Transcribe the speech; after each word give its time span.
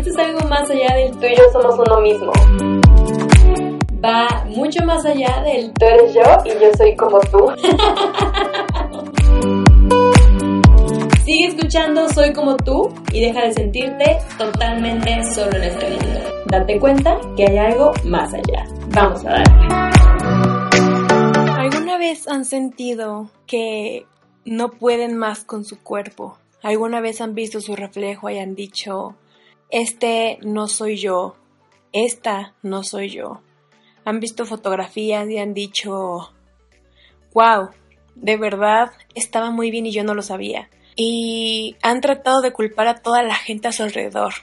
Esto 0.00 0.12
es 0.12 0.18
algo 0.18 0.48
más 0.48 0.70
allá 0.70 0.94
del 0.96 1.10
tú 1.10 1.26
y 1.26 1.36
yo 1.36 1.42
somos 1.52 1.78
uno 1.78 2.00
mismo. 2.00 2.32
Va 4.02 4.46
mucho 4.46 4.82
más 4.86 5.04
allá 5.04 5.42
del 5.42 5.74
tú 5.74 5.84
eres 5.84 6.14
yo 6.14 6.22
y 6.46 6.48
yo 6.58 6.72
soy 6.74 6.96
como 6.96 7.20
tú. 7.20 7.52
Sigue 11.26 11.48
escuchando 11.48 12.08
Soy 12.08 12.32
como 12.32 12.56
tú 12.56 12.88
y 13.12 13.20
deja 13.20 13.42
de 13.42 13.52
sentirte 13.52 14.16
totalmente 14.38 15.22
solo 15.34 15.54
en 15.58 15.64
este 15.64 15.90
mundo. 15.90 16.20
Date 16.46 16.80
cuenta 16.80 17.20
que 17.36 17.44
hay 17.44 17.58
algo 17.58 17.92
más 18.04 18.32
allá. 18.32 18.64
Vamos 18.94 19.22
a 19.26 19.32
darle. 19.32 19.68
¿Alguna 21.58 21.98
vez 21.98 22.26
han 22.26 22.46
sentido 22.46 23.28
que 23.46 24.06
no 24.46 24.70
pueden 24.70 25.18
más 25.18 25.44
con 25.44 25.66
su 25.66 25.78
cuerpo? 25.82 26.38
¿Alguna 26.62 27.02
vez 27.02 27.20
han 27.20 27.34
visto 27.34 27.60
su 27.60 27.76
reflejo 27.76 28.30
y 28.30 28.38
han 28.38 28.54
dicho, 28.54 29.16
este 29.70 30.38
no 30.42 30.68
soy 30.68 30.96
yo, 30.96 31.36
esta 31.92 32.54
no 32.62 32.82
soy 32.82 33.10
yo? 33.10 33.40
Han 34.04 34.20
visto 34.20 34.46
fotografías 34.46 35.28
y 35.28 35.38
han 35.38 35.54
dicho, 35.54 36.32
wow, 37.34 37.70
de 38.14 38.36
verdad 38.36 38.92
estaba 39.14 39.50
muy 39.50 39.70
bien 39.70 39.86
y 39.86 39.92
yo 39.92 40.04
no 40.04 40.14
lo 40.14 40.22
sabía 40.22 40.68
y 41.02 41.76
han 41.82 42.02
tratado 42.02 42.42
de 42.42 42.52
culpar 42.52 42.86
a 42.86 42.96
toda 42.96 43.22
la 43.22 43.34
gente 43.34 43.68
a 43.68 43.72
su 43.72 43.82
alrededor. 43.82 44.34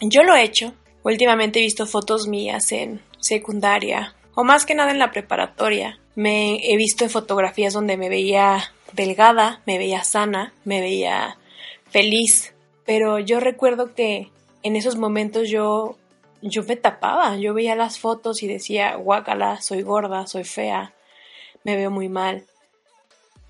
Yo 0.00 0.22
lo 0.22 0.34
he 0.34 0.44
hecho. 0.44 0.74
Últimamente 1.02 1.58
he 1.58 1.62
visto 1.62 1.86
fotos 1.86 2.28
mías 2.28 2.70
en 2.70 3.02
secundaria 3.20 4.14
o 4.34 4.44
más 4.44 4.64
que 4.64 4.76
nada 4.76 4.92
en 4.92 5.00
la 5.00 5.10
preparatoria. 5.10 5.98
Me 6.14 6.72
he 6.72 6.76
visto 6.76 7.02
en 7.02 7.10
fotografías 7.10 7.72
donde 7.72 7.96
me 7.96 8.08
veía 8.08 8.72
delgada, 8.92 9.60
me 9.66 9.76
veía 9.76 10.04
sana, 10.04 10.54
me 10.64 10.80
veía 10.80 11.36
feliz. 11.90 12.54
Pero 12.86 13.18
yo 13.18 13.40
recuerdo 13.40 13.94
que 13.94 14.30
en 14.64 14.74
esos 14.74 14.96
momentos 14.96 15.48
yo 15.48 15.96
yo 16.42 16.62
me 16.64 16.76
tapaba, 16.76 17.36
yo 17.36 17.54
veía 17.54 17.74
las 17.74 17.98
fotos 17.98 18.42
y 18.42 18.48
decía, 18.48 18.96
guácala, 18.96 19.62
soy 19.62 19.80
gorda, 19.80 20.26
soy 20.26 20.44
fea, 20.44 20.92
me 21.62 21.74
veo 21.76 21.90
muy 21.90 22.10
mal 22.10 22.44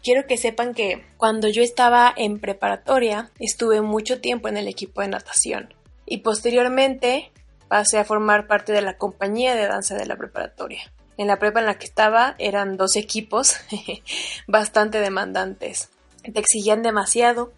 quiero 0.04 0.26
que 0.26 0.36
sepan 0.36 0.74
que 0.74 1.04
cuando 1.16 1.48
yo 1.48 1.62
estaba 1.62 2.12
en 2.14 2.38
preparatoria 2.38 3.30
estuve 3.40 3.80
mucho 3.80 4.20
tiempo 4.20 4.48
en 4.48 4.58
el 4.58 4.68
equipo 4.68 5.00
de 5.00 5.08
natación 5.08 5.74
y 6.06 6.18
posteriormente 6.18 7.32
pasé 7.66 7.98
a 7.98 8.04
formar 8.04 8.46
parte 8.46 8.72
de 8.72 8.82
la 8.82 8.98
compañía 8.98 9.56
de 9.56 9.66
danza 9.66 9.96
de 9.96 10.06
la 10.06 10.16
preparatoria. 10.16 10.92
En 11.16 11.26
la 11.26 11.38
prepa 11.38 11.60
en 11.60 11.66
la 11.66 11.78
que 11.78 11.86
estaba 11.86 12.34
eran 12.38 12.76
dos 12.76 12.96
equipos 12.96 13.56
bastante 14.46 15.00
demandantes. 15.00 15.88
Te 16.22 16.38
exigían 16.38 16.82
demasiado, 16.82 17.52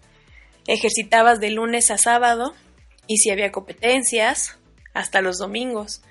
ejercitabas 0.67 1.41
de 1.41 1.51
lunes 1.51 1.91
a 1.91 1.99
sábado 1.99 2.55
y 3.07 3.19
si 3.19 3.31
había 3.31 3.53
competencias, 3.53 4.59
hasta 4.95 5.21
los 5.21 5.39
domingos, 5.39 6.03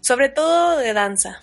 sobre 0.00 0.28
todo 0.28 0.78
de 0.78 0.92
danza. 0.92 1.42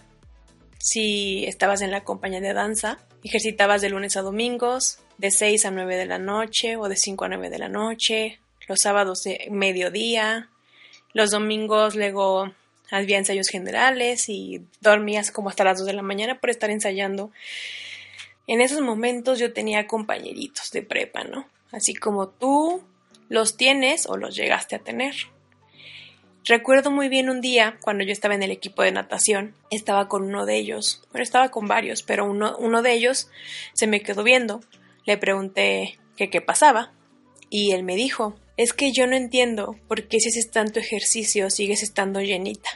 Si 0.77 1.45
estabas 1.45 1.81
en 1.81 1.91
la 1.91 2.03
compañía 2.03 2.41
de 2.41 2.53
danza, 2.53 2.99
Ejercitabas 3.23 3.81
de 3.81 3.89
lunes 3.89 4.17
a 4.17 4.21
domingos, 4.21 4.97
de 5.19 5.29
6 5.29 5.65
a 5.65 5.71
9 5.71 5.95
de 5.95 6.05
la 6.07 6.17
noche 6.17 6.75
o 6.75 6.89
de 6.89 6.95
5 6.95 7.25
a 7.25 7.27
9 7.27 7.51
de 7.51 7.59
la 7.59 7.69
noche, 7.69 8.39
los 8.67 8.79
sábados 8.81 9.21
de 9.23 9.47
mediodía, 9.51 10.49
los 11.13 11.29
domingos 11.29 11.95
luego 11.95 12.51
había 12.89 13.19
ensayos 13.19 13.47
generales 13.47 14.27
y 14.27 14.65
dormías 14.81 15.29
como 15.29 15.49
hasta 15.49 15.63
las 15.63 15.77
2 15.77 15.87
de 15.87 15.93
la 15.93 16.01
mañana 16.01 16.39
por 16.39 16.49
estar 16.49 16.71
ensayando. 16.71 17.31
En 18.47 18.59
esos 18.59 18.81
momentos 18.81 19.37
yo 19.37 19.53
tenía 19.53 19.85
compañeritos 19.85 20.71
de 20.71 20.81
prepa, 20.81 21.23
¿no? 21.23 21.47
Así 21.71 21.93
como 21.93 22.27
tú 22.27 22.81
los 23.31 23.55
tienes 23.55 24.07
o 24.07 24.17
los 24.17 24.35
llegaste 24.35 24.75
a 24.75 24.79
tener. 24.79 25.15
Recuerdo 26.43 26.91
muy 26.91 27.07
bien 27.07 27.29
un 27.29 27.39
día, 27.39 27.77
cuando 27.81 28.03
yo 28.03 28.11
estaba 28.11 28.35
en 28.35 28.43
el 28.43 28.51
equipo 28.51 28.83
de 28.83 28.91
natación, 28.91 29.55
estaba 29.69 30.09
con 30.09 30.23
uno 30.23 30.45
de 30.45 30.57
ellos, 30.57 31.01
bueno, 31.11 31.23
estaba 31.23 31.49
con 31.49 31.65
varios, 31.65 32.03
pero 32.03 32.25
uno, 32.25 32.57
uno 32.59 32.81
de 32.81 32.91
ellos 32.91 33.29
se 33.71 33.87
me 33.87 34.01
quedó 34.01 34.23
viendo. 34.23 34.59
Le 35.05 35.17
pregunté 35.17 35.97
qué 36.17 36.41
pasaba 36.41 36.91
y 37.49 37.71
él 37.71 37.83
me 37.83 37.95
dijo, 37.95 38.35
es 38.57 38.73
que 38.73 38.91
yo 38.91 39.07
no 39.07 39.15
entiendo 39.15 39.77
por 39.87 40.09
qué 40.09 40.19
si 40.19 40.27
haces 40.27 40.51
tanto 40.51 40.79
ejercicio 40.79 41.49
sigues 41.49 41.83
estando 41.83 42.19
llenita. 42.19 42.69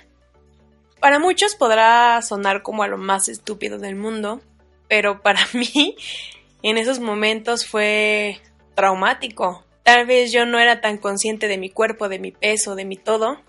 Para 1.02 1.20
muchos 1.20 1.56
podrá 1.56 2.22
sonar 2.22 2.62
como 2.62 2.84
a 2.84 2.88
lo 2.88 2.98
más 2.98 3.28
estúpido 3.28 3.78
del 3.78 3.98
mundo, 3.98 4.40
pero 4.88 5.22
para 5.22 5.42
mí 5.54 5.98
en 6.64 6.78
esos 6.78 7.02
momentos 7.02 7.66
fue 7.66 8.40
traumático. 8.74 9.65
Tal 9.86 10.08
vez 10.08 10.32
yo 10.32 10.48
no 10.48 10.58
era 10.58 10.82
tan 10.82 10.98
consciente 10.98 11.48
de 11.48 11.60
mi 11.60 11.70
cuerpo, 11.70 12.10
de 12.10 12.18
mi 12.18 12.32
peso, 12.32 12.74
de 12.74 12.86
mi 12.86 12.98
todo, 12.98 13.40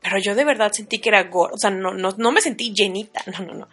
pero 0.00 0.18
yo 0.18 0.36
de 0.36 0.44
verdad 0.44 0.70
sentí 0.70 1.00
que 1.00 1.08
era 1.08 1.24
gorda, 1.24 1.54
o 1.54 1.58
sea, 1.58 1.70
no, 1.70 1.92
no, 1.92 2.14
no 2.16 2.30
me 2.30 2.40
sentí 2.40 2.72
llenita, 2.72 3.20
no, 3.26 3.44
no, 3.44 3.54
no. 3.54 3.68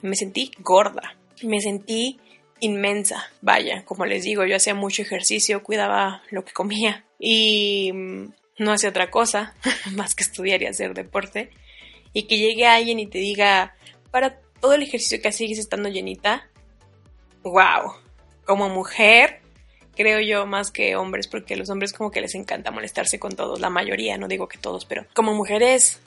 Me 0.00 0.16
sentí 0.16 0.52
gorda, 0.60 1.18
me 1.42 1.60
sentí 1.60 2.18
inmensa. 2.60 3.30
Vaya, 3.42 3.84
como 3.84 4.06
les 4.06 4.24
digo, 4.24 4.46
yo 4.46 4.56
hacía 4.56 4.74
mucho 4.74 5.02
ejercicio, 5.02 5.62
cuidaba 5.62 6.22
lo 6.30 6.46
que 6.46 6.54
comía 6.54 7.04
y 7.18 7.92
mm, 7.92 8.32
no 8.60 8.72
hacía 8.72 8.88
otra 8.88 9.10
cosa 9.10 9.54
más 9.92 10.14
que 10.14 10.22
estudiar 10.22 10.62
y 10.62 10.66
hacer 10.66 10.94
deporte. 10.94 11.50
Y 12.14 12.22
que 12.22 12.38
llegue 12.38 12.66
alguien 12.66 13.00
y 13.00 13.06
te 13.06 13.18
diga, 13.18 13.74
para 14.10 14.40
todo 14.62 14.72
el 14.72 14.82
ejercicio 14.82 15.20
que 15.20 15.30
sigues 15.30 15.58
estando 15.58 15.90
llenita, 15.90 16.48
wow, 17.42 17.92
como 18.46 18.70
mujer 18.70 19.43
creo 19.94 20.20
yo, 20.20 20.46
más 20.46 20.70
que 20.70 20.96
hombres, 20.96 21.26
porque 21.26 21.56
los 21.56 21.70
hombres 21.70 21.92
como 21.92 22.10
que 22.10 22.20
les 22.20 22.34
encanta 22.34 22.70
molestarse 22.70 23.18
con 23.18 23.34
todos, 23.36 23.60
la 23.60 23.70
mayoría, 23.70 24.18
no 24.18 24.28
digo 24.28 24.48
que 24.48 24.58
todos, 24.58 24.84
pero 24.84 25.06
como 25.14 25.34
mujeres 25.34 26.00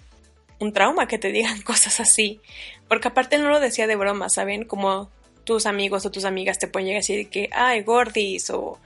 un 0.60 0.74
trauma 0.74 1.08
que 1.08 1.18
te 1.18 1.32
digan 1.32 1.62
cosas 1.64 2.00
así, 2.00 2.42
porque 2.88 3.10
aparte 3.10 3.38
no 3.38 3.50
lo 3.50 3.60
decía 3.60 3.88
de 3.88 3.96
broma, 3.96 4.30
¿saben? 4.30 4.66
Como 4.66 5.10
tus 5.44 5.66
amigos 5.66 6.06
o 6.06 6.12
tus 6.12 6.26
amigas 6.26 6.60
te 6.60 6.68
pueden 6.68 6.88
llegar 6.88 7.00
a 7.00 7.04
decir 7.04 7.30
que, 7.30 7.50
ay, 7.54 7.82
gordis, 7.82 8.50
o, 8.50 8.80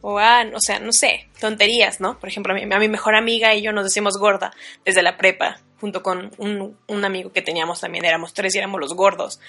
o, 0.00 0.18
ah, 0.18 0.44
o 0.54 0.60
sea, 0.60 0.80
no 0.80 0.92
sé, 0.92 1.28
tonterías, 1.40 2.00
¿no? 2.00 2.18
Por 2.18 2.28
ejemplo, 2.28 2.52
a 2.52 2.56
mi, 2.56 2.62
a 2.62 2.78
mi 2.78 2.88
mejor 2.88 3.14
amiga 3.14 3.54
y 3.54 3.62
yo 3.62 3.72
nos 3.72 3.84
decimos 3.84 4.16
gorda 4.18 4.52
desde 4.84 5.02
la 5.02 5.16
prepa, 5.16 5.60
junto 5.80 6.02
con 6.02 6.30
un, 6.38 6.76
un 6.86 7.04
amigo 7.04 7.32
que 7.32 7.42
teníamos 7.42 7.80
también, 7.80 8.04
éramos 8.04 8.32
tres 8.32 8.54
y 8.54 8.58
éramos 8.58 8.80
los 8.80 8.94
gordos. 8.94 9.40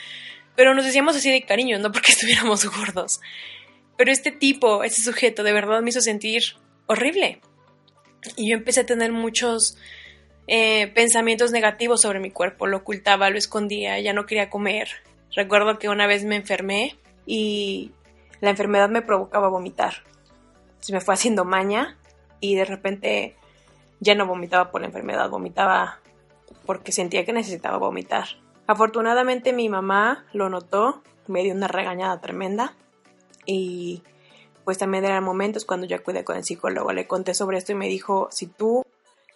Pero 0.55 0.73
nos 0.73 0.85
decíamos 0.85 1.15
así 1.15 1.31
de 1.31 1.43
cariño, 1.43 1.79
no 1.79 1.91
porque 1.91 2.11
estuviéramos 2.13 2.65
gordos. 2.65 3.21
Pero 3.99 4.13
este 4.13 4.31
tipo, 4.31 4.85
este 4.85 5.01
sujeto, 5.01 5.43
de 5.43 5.51
verdad 5.51 5.81
me 5.81 5.89
hizo 5.89 5.99
sentir 5.99 6.41
horrible. 6.85 7.41
Y 8.37 8.49
yo 8.49 8.55
empecé 8.55 8.79
a 8.79 8.85
tener 8.85 9.11
muchos 9.11 9.77
eh, 10.47 10.87
pensamientos 10.87 11.51
negativos 11.51 11.99
sobre 11.99 12.21
mi 12.21 12.31
cuerpo. 12.31 12.65
Lo 12.65 12.77
ocultaba, 12.77 13.29
lo 13.29 13.37
escondía, 13.37 13.99
ya 13.99 14.13
no 14.13 14.25
quería 14.25 14.49
comer. 14.49 14.87
Recuerdo 15.35 15.79
que 15.79 15.89
una 15.89 16.07
vez 16.07 16.23
me 16.23 16.37
enfermé 16.37 16.97
y 17.25 17.91
la 18.39 18.51
enfermedad 18.51 18.87
me 18.87 19.01
provocaba 19.01 19.49
vomitar. 19.49 19.95
Se 20.79 20.93
me 20.93 21.01
fue 21.01 21.15
haciendo 21.15 21.43
maña 21.43 21.97
y 22.39 22.55
de 22.55 22.63
repente 22.63 23.35
ya 23.99 24.15
no 24.15 24.25
vomitaba 24.25 24.71
por 24.71 24.79
la 24.79 24.87
enfermedad, 24.87 25.29
vomitaba 25.29 25.99
porque 26.65 26.93
sentía 26.93 27.25
que 27.25 27.33
necesitaba 27.33 27.77
vomitar. 27.77 28.29
Afortunadamente 28.65 29.51
mi 29.51 29.67
mamá 29.67 30.23
lo 30.31 30.47
notó, 30.47 31.03
me 31.27 31.43
dio 31.43 31.53
una 31.53 31.67
regañada 31.67 32.21
tremenda 32.21 32.77
y 33.49 34.03
pues 34.63 34.77
también 34.77 35.03
eran 35.03 35.23
momentos 35.23 35.65
cuando 35.65 35.87
yo 35.87 35.95
acude 35.95 36.23
con 36.23 36.37
el 36.37 36.43
psicólogo, 36.43 36.93
le 36.93 37.07
conté 37.07 37.33
sobre 37.33 37.57
esto 37.57 37.71
y 37.71 37.75
me 37.75 37.87
dijo, 37.87 38.27
si 38.31 38.45
tú 38.45 38.85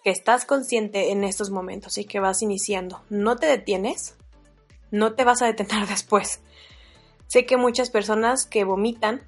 que 0.04 0.10
estás 0.10 0.44
consciente 0.44 1.10
en 1.10 1.24
estos 1.24 1.50
momentos 1.50 1.98
y 1.98 2.04
que 2.04 2.20
vas 2.20 2.42
iniciando, 2.42 3.02
no 3.10 3.36
te 3.36 3.46
detienes, 3.46 4.14
no 4.90 5.14
te 5.14 5.24
vas 5.24 5.42
a 5.42 5.46
detener 5.46 5.86
después. 5.88 6.40
Sé 7.26 7.46
que 7.46 7.56
muchas 7.56 7.90
personas 7.90 8.46
que 8.46 8.64
vomitan 8.64 9.22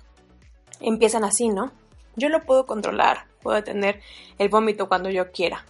empiezan 0.81 1.25
así, 1.25 1.49
¿no? 1.49 1.73
Yo 2.15 2.29
lo 2.29 2.43
puedo 2.43 2.67
controlar, 2.67 3.27
puedo 3.43 3.57
detener 3.57 4.01
el 4.39 4.49
vómito 4.49 4.89
cuando 4.89 5.11
yo 5.11 5.33
quiera, 5.33 5.65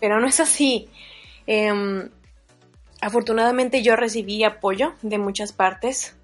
pero 0.00 0.20
no 0.20 0.26
es 0.26 0.40
así. 0.40 0.90
Em, 1.46 2.10
afortunadamente 3.00 3.82
yo 3.82 3.96
recibí 3.96 4.44
apoyo 4.44 4.92
de 5.00 5.18
muchas 5.18 5.52
partes 5.52 6.14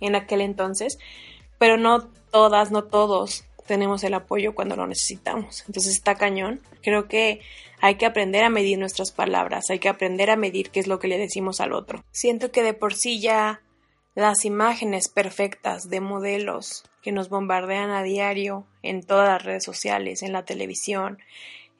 en 0.00 0.14
aquel 0.14 0.40
entonces, 0.40 0.98
pero 1.64 1.78
no 1.78 2.10
todas, 2.30 2.70
no 2.70 2.84
todos 2.84 3.46
tenemos 3.66 4.04
el 4.04 4.12
apoyo 4.12 4.54
cuando 4.54 4.76
lo 4.76 4.86
necesitamos. 4.86 5.64
Entonces 5.66 5.94
está 5.94 6.14
cañón. 6.14 6.60
Creo 6.82 7.08
que 7.08 7.40
hay 7.80 7.94
que 7.94 8.04
aprender 8.04 8.44
a 8.44 8.50
medir 8.50 8.78
nuestras 8.78 9.12
palabras, 9.12 9.70
hay 9.70 9.78
que 9.78 9.88
aprender 9.88 10.28
a 10.28 10.36
medir 10.36 10.68
qué 10.68 10.80
es 10.80 10.86
lo 10.86 10.98
que 10.98 11.08
le 11.08 11.16
decimos 11.16 11.62
al 11.62 11.72
otro. 11.72 12.04
Siento 12.10 12.52
que 12.52 12.62
de 12.62 12.74
por 12.74 12.92
sí 12.92 13.18
ya 13.18 13.62
las 14.14 14.44
imágenes 14.44 15.08
perfectas 15.08 15.88
de 15.88 16.02
modelos 16.02 16.84
que 17.00 17.12
nos 17.12 17.30
bombardean 17.30 17.88
a 17.88 18.02
diario 18.02 18.66
en 18.82 19.02
todas 19.02 19.26
las 19.26 19.42
redes 19.42 19.64
sociales, 19.64 20.22
en 20.22 20.34
la 20.34 20.44
televisión, 20.44 21.16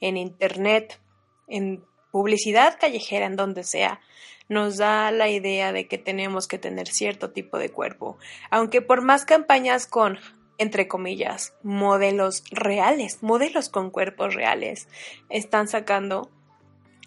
en 0.01 0.17
internet, 0.17 0.99
en 1.47 1.85
publicidad 2.11 2.79
callejera, 2.81 3.27
en 3.27 3.37
donde 3.37 3.65
sea, 3.65 4.01
nos 4.49 4.77
da 4.77 5.11
la 5.11 5.29
idea 5.29 5.73
de 5.73 5.89
que 5.89 5.99
tenemos 5.99 6.47
que 6.47 6.59
tener 6.59 6.89
cierto 6.89 7.31
tipo 7.31 7.59
de 7.59 7.71
cuerpo. 7.71 8.19
Aunque 8.51 8.83
por 8.83 9.03
más 9.03 9.25
campañas 9.25 9.87
con 9.87 10.19
entre 10.59 10.87
comillas, 10.87 11.55
modelos 11.63 12.45
reales, 12.51 13.23
modelos 13.23 13.69
con 13.69 13.91
cuerpos 13.91 14.35
reales 14.35 14.89
están 15.29 15.69
sacando, 15.69 16.31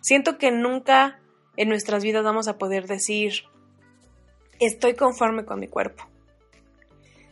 siento 0.02 0.38
que 0.38 0.52
nunca 0.52 1.20
en 1.56 1.70
nuestras 1.70 2.04
vidas 2.04 2.24
vamos 2.24 2.48
a 2.48 2.58
poder 2.58 2.88
decir, 2.88 3.44
estoy 4.60 4.96
conforme 4.96 5.46
con 5.46 5.60
mi 5.60 5.68
cuerpo. 5.68 6.06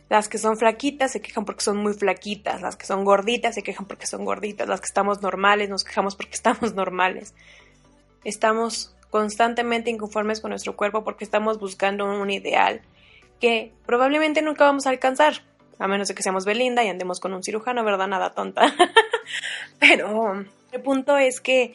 Las 0.08 0.28
que 0.28 0.38
son 0.38 0.56
flaquitas 0.56 1.12
se 1.12 1.20
quejan 1.20 1.44
porque 1.44 1.64
son 1.64 1.78
muy 1.78 1.92
flaquitas, 1.92 2.62
las 2.62 2.76
que 2.76 2.86
son 2.86 3.04
gorditas 3.04 3.54
se 3.54 3.62
quejan 3.62 3.86
porque 3.86 4.06
son 4.06 4.24
gorditas, 4.24 4.68
las 4.68 4.80
que 4.80 4.86
estamos 4.86 5.20
normales 5.20 5.68
nos 5.68 5.84
quejamos 5.84 6.16
porque 6.16 6.32
estamos 6.34 6.74
normales. 6.74 7.34
Estamos 8.24 8.95
constantemente 9.16 9.88
inconformes 9.88 10.42
con 10.42 10.50
nuestro 10.50 10.76
cuerpo 10.76 11.02
porque 11.02 11.24
estamos 11.24 11.58
buscando 11.58 12.04
un 12.04 12.28
ideal 12.28 12.82
que 13.40 13.72
probablemente 13.86 14.42
nunca 14.42 14.64
vamos 14.64 14.86
a 14.86 14.90
alcanzar, 14.90 15.40
a 15.78 15.88
menos 15.88 16.08
de 16.08 16.14
que 16.14 16.22
seamos 16.22 16.44
Belinda 16.44 16.84
y 16.84 16.88
andemos 16.88 17.18
con 17.18 17.32
un 17.32 17.42
cirujano, 17.42 17.82
¿verdad? 17.82 18.08
Nada 18.08 18.34
tonta. 18.34 18.74
Pero 19.80 20.44
el 20.70 20.82
punto 20.82 21.16
es 21.16 21.40
que 21.40 21.74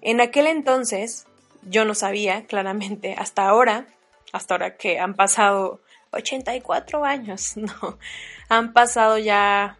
en 0.00 0.20
aquel 0.20 0.48
entonces 0.48 1.28
yo 1.62 1.84
no 1.84 1.94
sabía 1.94 2.46
claramente, 2.46 3.14
hasta 3.16 3.46
ahora, 3.46 3.86
hasta 4.32 4.54
ahora 4.54 4.76
que 4.76 4.98
han 4.98 5.14
pasado 5.14 5.80
84 6.10 7.04
años, 7.04 7.56
no, 7.56 7.96
han 8.48 8.72
pasado 8.72 9.18
ya 9.18 9.78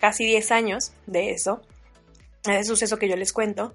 casi 0.00 0.24
10 0.24 0.52
años 0.52 0.92
de 1.06 1.32
eso, 1.32 1.60
de 2.44 2.60
ese 2.60 2.68
suceso 2.68 3.00
que 3.00 3.08
yo 3.08 3.16
les 3.16 3.32
cuento, 3.32 3.74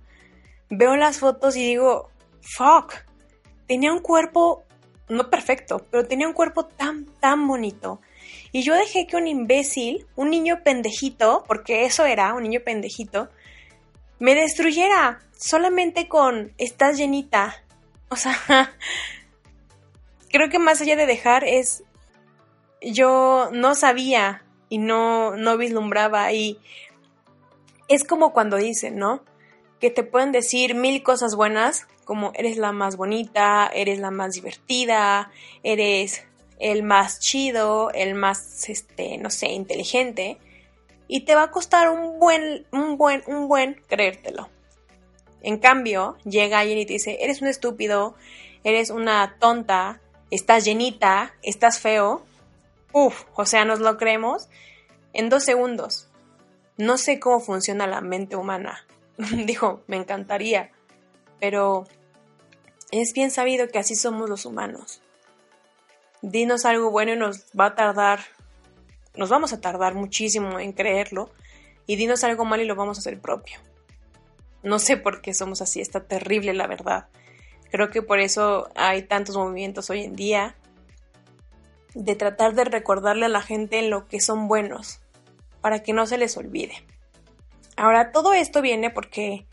veo 0.69 0.95
las 0.95 1.19
fotos 1.19 1.57
y 1.57 1.65
digo, 1.65 2.09
fuck, 2.41 2.94
tenía 3.68 3.91
un 3.91 4.00
cuerpo, 4.00 4.65
no 5.07 5.30
perfecto, 5.30 5.86
pero 5.89 6.07
tenía 6.07 6.27
un 6.27 6.33
cuerpo 6.33 6.65
tan, 6.65 7.06
tan 7.19 7.47
bonito. 7.47 8.01
Y 8.51 8.63
yo 8.63 8.74
dejé 8.74 9.06
que 9.07 9.15
un 9.15 9.27
imbécil, 9.27 10.07
un 10.15 10.30
niño 10.30 10.63
pendejito, 10.63 11.44
porque 11.47 11.86
eso 11.86 12.06
era, 12.06 12.33
un 12.33 12.44
niño 12.44 12.62
pendejito, 12.63 13.30
me 14.19 14.36
destruyera 14.36 15.19
solamente 15.38 16.07
con 16.07 16.53
estás 16.57 16.97
llenita. 16.97 17.63
O 18.09 18.15
sea, 18.15 18.36
creo 20.30 20.50
que 20.50 20.59
más 20.59 20.81
allá 20.81 20.95
de 20.95 21.06
dejar 21.06 21.44
es 21.44 21.83
yo 22.81 23.50
no 23.51 23.75
sabía 23.75 24.44
y 24.69 24.77
no 24.77 25.35
no 25.35 25.57
vislumbraba 25.57 26.31
y 26.31 26.59
es 27.88 28.03
como 28.03 28.33
cuando 28.33 28.57
dicen, 28.57 28.97
¿no? 28.97 29.24
Que 29.80 29.89
te 29.89 30.03
pueden 30.03 30.31
decir 30.31 30.75
mil 30.75 31.01
cosas 31.01 31.35
buenas, 31.35 31.88
como 32.09 32.31
eres 32.33 32.57
la 32.57 32.71
más 32.71 32.97
bonita, 32.97 33.69
eres 33.71 34.00
la 34.00 34.09
más 34.09 34.33
divertida, 34.33 35.29
eres 35.61 36.25
el 36.57 36.81
más 36.81 37.19
chido, 37.19 37.91
el 37.91 38.15
más 38.15 38.67
este, 38.67 39.19
no 39.19 39.29
sé, 39.29 39.50
inteligente 39.50 40.39
y 41.07 41.19
te 41.19 41.35
va 41.35 41.44
a 41.44 41.51
costar 41.51 41.88
un 41.91 42.17
buen 42.17 42.65
un 42.71 42.97
buen 42.97 43.21
un 43.27 43.47
buen 43.47 43.79
creértelo. 43.88 44.50
En 45.44 45.59
cambio, 45.59 46.17
llega 46.23 46.57
alguien 46.57 46.79
y 46.79 46.88
te 46.88 46.94
dice, 46.94 47.19
"Eres 47.21 47.44
un 47.44 47.47
estúpido, 47.47 48.15
eres 48.63 48.89
una 48.89 49.38
tonta, 49.39 50.01
estás 50.31 50.65
llenita, 50.65 51.35
estás 51.44 51.77
feo, 51.77 52.23
Uf, 52.91 53.25
o 53.35 53.45
sea, 53.45 53.65
nos 53.65 53.81
lo 53.81 53.97
creemos 53.97 54.50
en 55.13 55.29
dos 55.29 55.44
segundos. 55.44 56.09
No 56.75 56.97
sé 56.97 57.19
cómo 57.19 57.39
funciona 57.39 57.85
la 57.85 58.01
mente 58.01 58.35
humana. 58.35 58.83
Dijo, 59.45 59.83
me 59.85 59.97
encantaría, 59.97 60.71
pero 61.39 61.85
es 62.91 63.13
bien 63.13 63.31
sabido 63.31 63.68
que 63.68 63.80
así 63.80 63.95
somos 63.95 64.30
los 64.30 64.45
humanos. 64.45 65.01
Dinos 66.21 66.65
algo 66.65 66.91
bueno 66.91 67.13
y 67.13 67.18
nos 67.18 67.45
va 67.57 67.68
a 67.68 67.75
tardar, 67.75 68.19
nos 69.15 69.30
vamos 69.30 69.53
a 69.53 69.62
tardar 69.62 69.94
muchísimo 69.94 70.59
en 70.59 70.74
creerlo, 70.74 71.31
y 71.86 71.95
dinos 71.95 72.24
algo 72.24 72.45
mal 72.45 72.62
y 72.62 72.65
lo 72.65 72.75
vamos 72.75 72.97
a 72.97 73.01
hacer 73.01 73.19
propio. 73.19 73.57
No 74.62 74.80
sé 74.80 74.97
por 74.97 75.21
qué 75.21 75.33
somos 75.33 75.62
así, 75.62 75.81
está 75.81 76.03
terrible 76.03 76.53
la 76.53 76.68
verdad. 76.68 77.07
Creo 77.71 77.89
que 77.89 78.01
por 78.01 78.19
eso 78.19 78.69
hay 78.75 79.03
tantos 79.03 79.38
movimientos 79.38 79.89
hoy 79.89 80.03
en 80.03 80.15
día 80.15 80.56
de 81.94 82.15
tratar 82.15 82.53
de 82.53 82.65
recordarle 82.65 83.25
a 83.25 83.30
la 83.30 83.42
gente 83.42 83.80
en 83.80 83.89
lo 83.89 84.07
que 84.07 84.19
son 84.19 84.47
buenos, 84.47 85.01
para 85.62 85.81
que 85.81 85.94
no 85.94 86.06
se 86.06 86.18
les 86.18 86.38
olvide. 86.38 86.74
Ahora, 87.75 88.12
todo 88.12 88.33
esto 88.33 88.62
viene 88.62 88.89
porque 88.89 89.47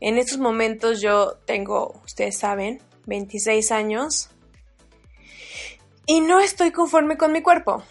en 0.00 0.18
estos 0.18 0.38
momentos 0.38 1.00
yo 1.00 1.36
tengo, 1.44 2.00
ustedes 2.04 2.38
saben, 2.38 2.80
26 3.06 3.72
años 3.72 4.30
y 6.06 6.20
no 6.20 6.40
estoy 6.40 6.70
conforme 6.70 7.16
con 7.16 7.32
mi 7.32 7.42
cuerpo. 7.42 7.82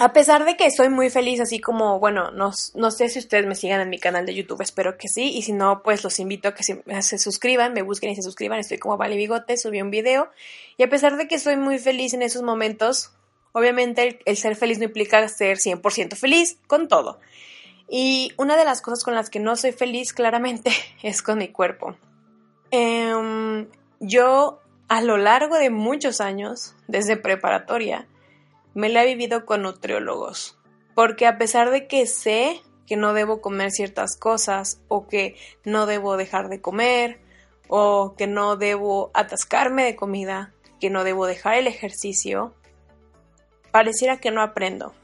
A 0.00 0.12
pesar 0.12 0.44
de 0.44 0.56
que 0.56 0.66
estoy 0.66 0.88
muy 0.88 1.08
feliz, 1.08 1.40
así 1.40 1.60
como, 1.60 2.00
bueno, 2.00 2.32
no, 2.32 2.50
no, 2.74 2.90
sé 2.90 3.08
si 3.08 3.20
ustedes 3.20 3.46
me 3.46 3.54
sigan 3.54 3.80
en 3.80 3.88
mi 3.88 4.00
canal 4.00 4.26
de 4.26 4.34
YouTube, 4.34 4.60
espero 4.60 4.98
que 4.98 5.06
sí, 5.06 5.30
y 5.36 5.42
si 5.42 5.52
no, 5.52 5.84
pues 5.84 6.02
los 6.02 6.18
invito 6.18 6.48
a 6.48 6.54
que 6.54 6.64
se, 6.64 7.18
suscriban, 7.18 7.72
me 7.72 7.82
busquen 7.82 8.10
y 8.10 8.16
se 8.16 8.22
suscriban, 8.22 8.58
estoy 8.58 8.78
como 8.78 8.96
Vale 8.96 9.16
Bigote, 9.16 9.56
subí 9.56 9.80
un 9.80 9.92
video, 9.92 10.30
y 10.76 10.82
a 10.82 10.90
pesar 10.90 11.16
de 11.16 11.28
que 11.28 11.36
estoy 11.36 11.56
muy 11.56 11.78
feliz 11.78 12.12
en 12.12 12.22
esos 12.22 12.42
momentos, 12.42 13.12
obviamente 13.52 14.18
el, 14.24 14.36
ser 14.36 14.56
feliz 14.56 14.78
no 14.78 14.84
implica 14.84 15.28
ser 15.28 15.58
100% 15.58 16.16
feliz 16.16 16.58
con 16.66 16.88
todo. 16.88 17.20
Y 17.88 18.32
una 18.38 18.56
de 18.56 18.64
las 18.64 18.80
cosas 18.80 19.04
con 19.04 19.14
las 19.14 19.30
que 19.30 19.40
no 19.40 19.56
soy 19.56 19.72
feliz 19.72 20.12
claramente 20.12 20.72
es 21.02 21.22
con 21.22 21.38
mi 21.38 21.48
cuerpo. 21.48 21.96
Em, 22.70 23.68
yo 24.00 24.60
a 24.88 25.00
lo 25.00 25.16
largo 25.16 25.56
de 25.56 25.70
muchos 25.70 26.20
años, 26.20 26.74
desde 26.88 27.16
preparatoria, 27.16 28.06
me 28.74 28.88
la 28.88 29.04
he 29.04 29.06
vivido 29.06 29.46
con 29.46 29.62
nutriólogos. 29.62 30.58
Porque 30.94 31.26
a 31.26 31.38
pesar 31.38 31.70
de 31.70 31.86
que 31.86 32.06
sé 32.06 32.62
que 32.86 32.96
no 32.96 33.14
debo 33.14 33.40
comer 33.40 33.70
ciertas 33.70 34.16
cosas 34.16 34.80
o 34.88 35.06
que 35.06 35.36
no 35.64 35.86
debo 35.86 36.16
dejar 36.16 36.48
de 36.48 36.60
comer 36.60 37.18
o 37.68 38.14
que 38.16 38.26
no 38.26 38.56
debo 38.56 39.10
atascarme 39.14 39.84
de 39.84 39.96
comida, 39.96 40.52
que 40.80 40.90
no 40.90 41.02
debo 41.02 41.26
dejar 41.26 41.54
el 41.54 41.66
ejercicio, 41.66 42.54
pareciera 43.70 44.18
que 44.18 44.30
no 44.30 44.42
aprendo. 44.42 44.94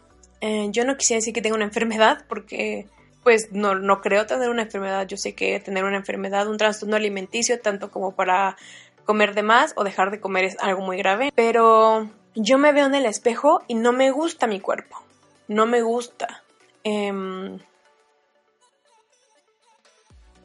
Eh, 0.41 0.69
yo 0.71 0.85
no 0.85 0.97
quisiera 0.97 1.19
decir 1.19 1.35
que 1.35 1.43
tengo 1.43 1.57
una 1.57 1.65
enfermedad 1.65 2.25
porque 2.29 2.87
pues 3.23 3.53
no, 3.53 4.01
creo 4.01 4.27
tener 4.27 4.49
una 4.49 4.63
enfermedad. 4.63 5.07
Yo 5.07 5.17
sé 5.17 5.35
que 5.35 5.61
tener 5.61 5.85
una 5.85 5.97
enfermedad, 5.97 6.49
un 6.49 6.57
trastorno 6.57 6.97
alimenticio, 6.97 7.61
tanto 7.61 7.91
como 7.91 8.13
para 8.13 8.57
comer 9.05 9.35
de 9.35 9.43
más 9.43 9.73
o 9.77 9.85
dejar 9.85 10.11
de 10.11 10.21
comer 10.21 10.45
es 10.45 10.57
algo 10.61 10.83
muy 10.83 10.97
grave. 10.97 11.31
Pero 11.35 12.09
yo 12.35 12.59
me 12.59 12.73
veo 12.73 12.87
en 12.87 12.95
el 12.95 13.07
espejo 13.07 13.63
y 13.69 13.75
no 13.75 13.93
me 13.93 14.11
gusta 14.11 14.47
mi 14.47 14.61
cuerpo. 14.61 15.03
No 15.49 15.67
me 15.67 15.83
gusta. 15.83 16.43
Em, 16.83 17.59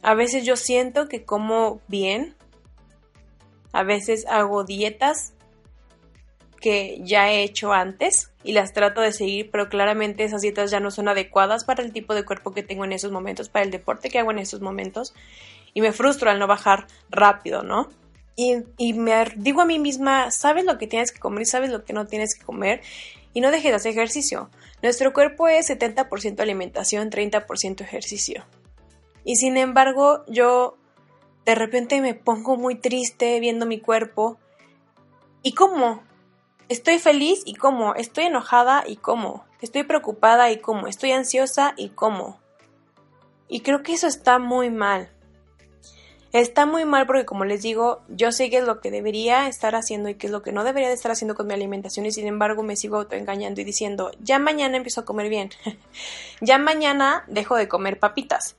a 0.01 0.13
veces 0.13 0.44
yo 0.45 0.57
siento 0.57 1.07
que 1.07 1.23
como 1.23 1.80
bien. 1.87 2.35
A 3.71 3.83
veces 3.83 4.25
hago 4.28 4.64
dietas 4.64 5.33
que 6.61 6.97
ya 7.02 7.30
he 7.30 7.44
hecho 7.44 7.73
antes 7.73 8.31
y 8.45 8.54
las 8.54 8.73
trato 8.73 9.02
de 9.02 9.11
seguir, 9.11 9.49
pero 9.52 9.69
claramente 9.69 10.23
esas 10.23 10.42
dietas 10.42 10.71
ya 10.71 10.80
no 10.80 10.92
son 10.92 11.07
adecuadas 11.07 11.66
para 11.66 11.83
el 11.83 11.92
tipo 11.92 12.14
de 12.14 12.23
cuerpo 12.23 12.54
que 12.54 12.64
tengo 12.64 12.85
en 12.85 12.94
esos 12.94 13.11
momentos, 13.11 13.49
para 13.49 13.66
el 13.66 13.71
deporte 13.71 14.09
que 14.09 14.19
hago 14.19 14.31
en 14.31 14.40
esos 14.40 14.61
momentos. 14.61 15.14
Y 15.73 15.81
me 15.81 15.92
frustro 15.92 16.30
al 16.30 16.40
no 16.40 16.47
bajar 16.47 16.87
rápido, 17.09 17.64
¿no? 17.64 17.90
y, 18.35 18.94
me 18.94 19.25
digo 19.37 19.61
a 19.61 19.66
mí 19.66 19.80
misma, 19.80 20.30
sabes 20.31 20.66
lo 20.66 20.78
que 20.78 20.87
tienes 20.87 21.11
que 21.11 21.19
comer 21.19 21.44
y 21.44 21.45
sabes 21.45 21.69
lo 21.69 21.85
que 21.85 21.94
no 21.94 22.06
tienes 22.06 22.37
que 22.37 22.44
comer 22.44 22.81
y 23.33 23.42
no 23.42 23.52
dejes 23.52 23.71
de 23.71 23.75
hacer 23.75 23.92
ejercicio. 23.92 24.49
Nuestro 24.81 25.14
cuerpo 25.14 25.47
es 25.47 25.69
70% 25.69 26.40
alimentación, 26.40 27.09
30% 27.09 27.81
ejercicio. 27.81 28.45
Y 29.23 29.37
sin 29.37 29.57
embargo, 29.57 30.23
yo 30.28 30.78
de 31.45 31.56
repente 31.56 32.02
me 32.02 32.14
pongo 32.14 32.57
muy 32.57 32.75
triste 32.75 33.40
viendo 33.40 33.66
mi 33.66 33.80
cuerpo. 33.80 34.37
¿Y 35.42 35.54
cómo? 35.54 36.04
Estoy 36.68 37.00
feliz 37.00 37.44
y 37.45 37.54
cómo. 37.56 37.94
Estoy 37.95 38.26
enojada 38.26 38.84
y 38.88 38.95
cómo. 38.95 39.45
Estoy 39.62 39.84
preocupada 39.84 40.52
y 40.52 40.57
cómo. 40.57 40.88
Estoy 40.88 41.12
ansiosa 41.12 41.74
y 41.78 41.90
cómo. 41.90 42.40
Y 43.48 43.62
creo 43.62 43.84
que 43.84 43.94
eso 43.94 44.07
está 44.07 44.40
muy 44.40 44.72
mal. 44.72 45.10
Está 46.36 46.66
muy 46.66 46.84
mal 46.84 47.06
porque, 47.07 47.24
como 47.24 47.45
les 47.45 47.62
digo, 47.62 48.02
yo 48.10 48.34
sé 48.34 48.50
qué 48.50 48.57
es 48.57 48.66
lo 48.66 48.81
que 48.81 48.92
debería 48.92 49.48
estar 49.48 49.74
haciendo 49.74 50.10
y 50.10 50.16
qué 50.16 50.28
es 50.28 50.34
lo 50.34 50.42
que 50.42 50.52
no 50.52 50.66
debería 50.66 50.90
de 50.90 50.95
estar 50.95 51.12
haciendo 51.12 51.34
con 51.34 51.48
mi 51.48 51.54
alimentación 51.54 52.06
y 52.06 52.12
sin 52.12 52.28
embargo 52.28 52.62
me 52.62 52.76
sigo 52.76 52.98
autoengañando 52.98 53.62
y 53.62 53.64
diciendo, 53.64 54.12
ya 54.19 54.38
mañana 54.38 54.76
empiezo 54.76 55.00
a 55.00 55.06
comer 55.06 55.30
bien, 55.30 55.52
ya 56.42 56.57
mañana 56.57 57.24
dejo 57.28 57.56
de 57.56 57.69
comer 57.69 58.00
papitas, 58.00 58.57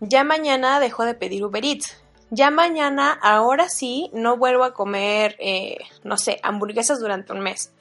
ya 0.00 0.24
mañana 0.24 0.80
dejo 0.80 1.04
de 1.04 1.12
pedir 1.12 1.44
Uber 1.44 1.62
Eats, 1.62 2.02
ya 2.30 2.50
mañana, 2.50 3.18
ahora 3.22 3.68
sí, 3.68 4.10
no 4.12 4.36
vuelvo 4.36 4.64
a 4.64 4.74
comer, 4.74 5.36
eh, 5.38 5.78
no 6.04 6.16
sé, 6.16 6.38
hamburguesas 6.42 7.00
durante 7.00 7.32
un 7.32 7.40
mes. 7.40 7.72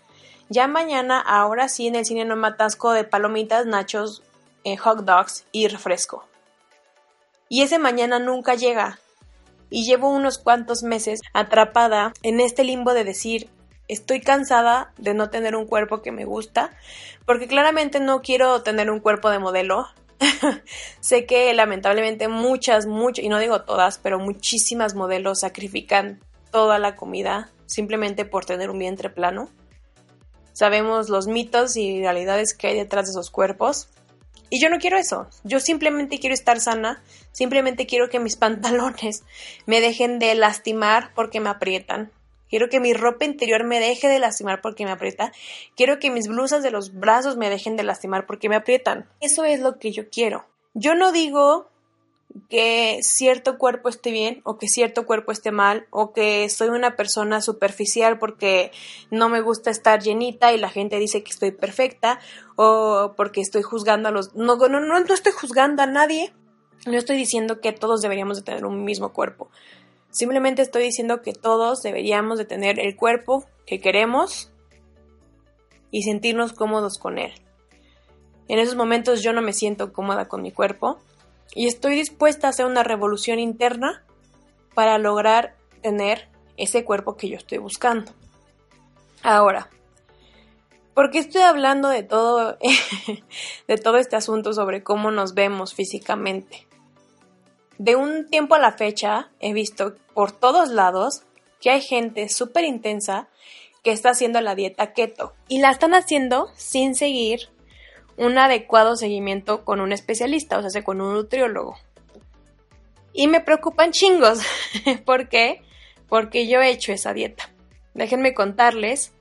Ya 0.49 0.67
mañana, 0.67 1.19
ahora 1.19 1.67
sí, 1.67 1.87
en 1.87 1.95
el 1.95 2.05
cine 2.05 2.23
no 2.23 2.35
me 2.35 2.47
atasco 2.47 2.91
de 2.91 3.03
palomitas, 3.03 3.65
nachos, 3.65 4.23
eh, 4.63 4.77
hot 4.77 4.99
dogs 4.99 5.45
y 5.51 5.67
refresco. 5.67 6.25
Y 7.49 7.61
ese 7.61 7.79
mañana 7.79 8.19
nunca 8.19 8.55
llega 8.55 8.99
y 9.69 9.85
llevo 9.85 10.09
unos 10.09 10.37
cuantos 10.37 10.83
meses 10.83 11.19
atrapada 11.33 12.13
en 12.23 12.39
este 12.39 12.63
limbo 12.63 12.93
de 12.93 13.03
decir, 13.03 13.49
estoy 13.87 14.21
cansada 14.21 14.91
de 14.97 15.13
no 15.13 15.29
tener 15.29 15.55
un 15.55 15.65
cuerpo 15.65 16.01
que 16.01 16.11
me 16.11 16.25
gusta, 16.25 16.71
porque 17.25 17.47
claramente 17.47 17.99
no 17.99 18.21
quiero 18.21 18.61
tener 18.63 18.89
un 18.89 18.99
cuerpo 18.99 19.29
de 19.29 19.39
modelo. 19.39 19.87
sé 20.99 21.25
que 21.25 21.53
lamentablemente 21.53 22.27
muchas, 22.27 22.85
muchas, 22.85 23.23
y 23.23 23.29
no 23.29 23.39
digo 23.39 23.61
todas, 23.61 23.97
pero 23.97 24.19
muchísimas 24.19 24.95
modelos 24.95 25.41
sacrifican 25.41 26.19
toda 26.51 26.79
la 26.79 26.95
comida 26.95 27.51
simplemente 27.65 28.25
por 28.25 28.45
tener 28.45 28.69
un 28.69 28.79
vientre 28.79 29.09
plano. 29.09 29.49
Sabemos 30.53 31.09
los 31.09 31.27
mitos 31.27 31.75
y 31.75 31.99
realidades 31.99 32.55
que 32.55 32.67
hay 32.67 32.75
detrás 32.75 33.05
de 33.05 33.11
esos 33.11 33.29
cuerpos. 33.29 33.89
Y 34.49 34.61
yo 34.61 34.69
no 34.69 34.79
quiero 34.79 34.97
eso. 34.97 35.27
Yo 35.43 35.59
simplemente 35.59 36.19
quiero 36.19 36.33
estar 36.33 36.59
sana. 36.59 37.03
Simplemente 37.31 37.85
quiero 37.85 38.09
que 38.09 38.19
mis 38.19 38.35
pantalones 38.37 39.23
me 39.65 39.81
dejen 39.81 40.17
de 40.17 40.33
lastimar 40.33 41.11
porque 41.13 41.39
me 41.39 41.49
aprietan. 41.49 42.11
Quiero 42.49 42.69
que 42.69 42.79
mi 42.79 42.93
ropa 42.93 43.25
interior 43.25 43.63
me 43.63 43.79
deje 43.79 44.07
de 44.07 44.19
lastimar 44.19 44.61
porque 44.61 44.85
me 44.85 44.91
aprieta. 44.91 45.31
Quiero 45.75 45.99
que 45.99 46.11
mis 46.11 46.27
blusas 46.27 46.63
de 46.63 46.71
los 46.71 46.93
brazos 46.93 47.37
me 47.37 47.49
dejen 47.49 47.75
de 47.75 47.83
lastimar 47.83 48.25
porque 48.25 48.49
me 48.49 48.55
aprietan. 48.55 49.09
Eso 49.19 49.43
es 49.43 49.59
lo 49.59 49.79
que 49.79 49.91
yo 49.91 50.09
quiero. 50.09 50.45
Yo 50.73 50.95
no 50.95 51.11
digo 51.11 51.67
que 52.49 52.99
cierto 53.01 53.57
cuerpo 53.57 53.89
esté 53.89 54.11
bien 54.11 54.41
o 54.43 54.57
que 54.57 54.67
cierto 54.67 55.05
cuerpo 55.05 55.31
esté 55.31 55.51
mal 55.51 55.87
o 55.89 56.13
que 56.13 56.47
soy 56.49 56.69
una 56.69 56.95
persona 56.95 57.41
superficial 57.41 58.19
porque 58.19 58.71
no 59.11 59.29
me 59.29 59.41
gusta 59.41 59.71
estar 59.71 60.01
llenita 60.01 60.53
y 60.53 60.57
la 60.57 60.69
gente 60.69 60.99
dice 60.99 61.23
que 61.23 61.31
estoy 61.31 61.51
perfecta 61.51 62.19
o 62.55 63.13
porque 63.17 63.41
estoy 63.41 63.63
juzgando 63.63 64.09
a 64.09 64.11
los... 64.11 64.35
No, 64.35 64.55
no, 64.55 64.79
no, 64.79 64.99
no 64.99 65.13
estoy 65.13 65.31
juzgando 65.31 65.81
a 65.81 65.87
nadie. 65.87 66.33
No 66.85 66.97
estoy 66.97 67.17
diciendo 67.17 67.59
que 67.59 67.73
todos 67.73 68.01
deberíamos 68.01 68.37
de 68.37 68.43
tener 68.43 68.65
un 68.65 68.83
mismo 68.85 69.11
cuerpo. 69.11 69.49
Simplemente 70.17 70.63
estoy 70.63 70.81
diciendo 70.81 71.21
que 71.21 71.31
todos 71.31 71.83
deberíamos 71.83 72.39
de 72.39 72.45
tener 72.45 72.79
el 72.79 72.95
cuerpo 72.95 73.45
que 73.67 73.79
queremos 73.79 74.51
y 75.91 76.01
sentirnos 76.01 76.53
cómodos 76.53 76.97
con 76.97 77.19
él. 77.19 77.33
En 78.47 78.57
esos 78.57 78.75
momentos 78.75 79.21
yo 79.21 79.31
no 79.31 79.43
me 79.43 79.53
siento 79.53 79.93
cómoda 79.93 80.27
con 80.27 80.41
mi 80.41 80.51
cuerpo 80.51 80.97
y 81.53 81.67
estoy 81.67 81.93
dispuesta 81.93 82.47
a 82.47 82.49
hacer 82.49 82.65
una 82.65 82.81
revolución 82.81 83.37
interna 83.37 84.03
para 84.73 84.97
lograr 84.97 85.55
tener 85.83 86.29
ese 86.57 86.83
cuerpo 86.83 87.15
que 87.15 87.29
yo 87.29 87.37
estoy 87.37 87.59
buscando. 87.59 88.11
Ahora, 89.21 89.69
¿por 90.95 91.11
qué 91.11 91.19
estoy 91.19 91.43
hablando 91.43 91.89
de 91.89 92.01
todo, 92.01 92.57
de 93.67 93.77
todo 93.77 93.97
este 93.97 94.15
asunto 94.15 94.53
sobre 94.53 94.81
cómo 94.81 95.11
nos 95.11 95.35
vemos 95.35 95.75
físicamente? 95.75 96.67
De 97.77 97.95
un 97.95 98.27
tiempo 98.27 98.55
a 98.55 98.59
la 98.59 98.71
fecha 98.71 99.29
he 99.39 99.53
visto 99.53 99.93
por 100.17 100.31
todos 100.31 100.69
lados 100.69 101.21
que 101.61 101.69
hay 101.69 101.79
gente 101.79 102.27
súper 102.27 102.63
intensa 102.63 103.27
que 103.83 103.91
está 103.91 104.09
haciendo 104.09 104.41
la 104.41 104.55
dieta 104.55 104.91
keto 104.91 105.35
y 105.47 105.59
la 105.59 105.69
están 105.69 105.93
haciendo 105.93 106.47
sin 106.55 106.95
seguir 106.95 107.49
un 108.17 108.39
adecuado 108.39 108.95
seguimiento 108.95 109.63
con 109.63 109.79
un 109.79 109.91
especialista, 109.91 110.57
o 110.57 110.67
sea, 110.67 110.83
con 110.83 111.01
un 111.01 111.13
nutriólogo. 111.13 111.77
Y 113.13 113.27
me 113.27 113.41
preocupan 113.41 113.91
chingos. 113.91 114.39
¿Por 115.05 115.29
qué? 115.29 115.61
Porque 116.09 116.47
yo 116.47 116.61
he 116.61 116.71
hecho 116.71 116.91
esa 116.91 117.13
dieta. 117.13 117.51
Déjenme 117.93 118.33
contarles 118.33 119.13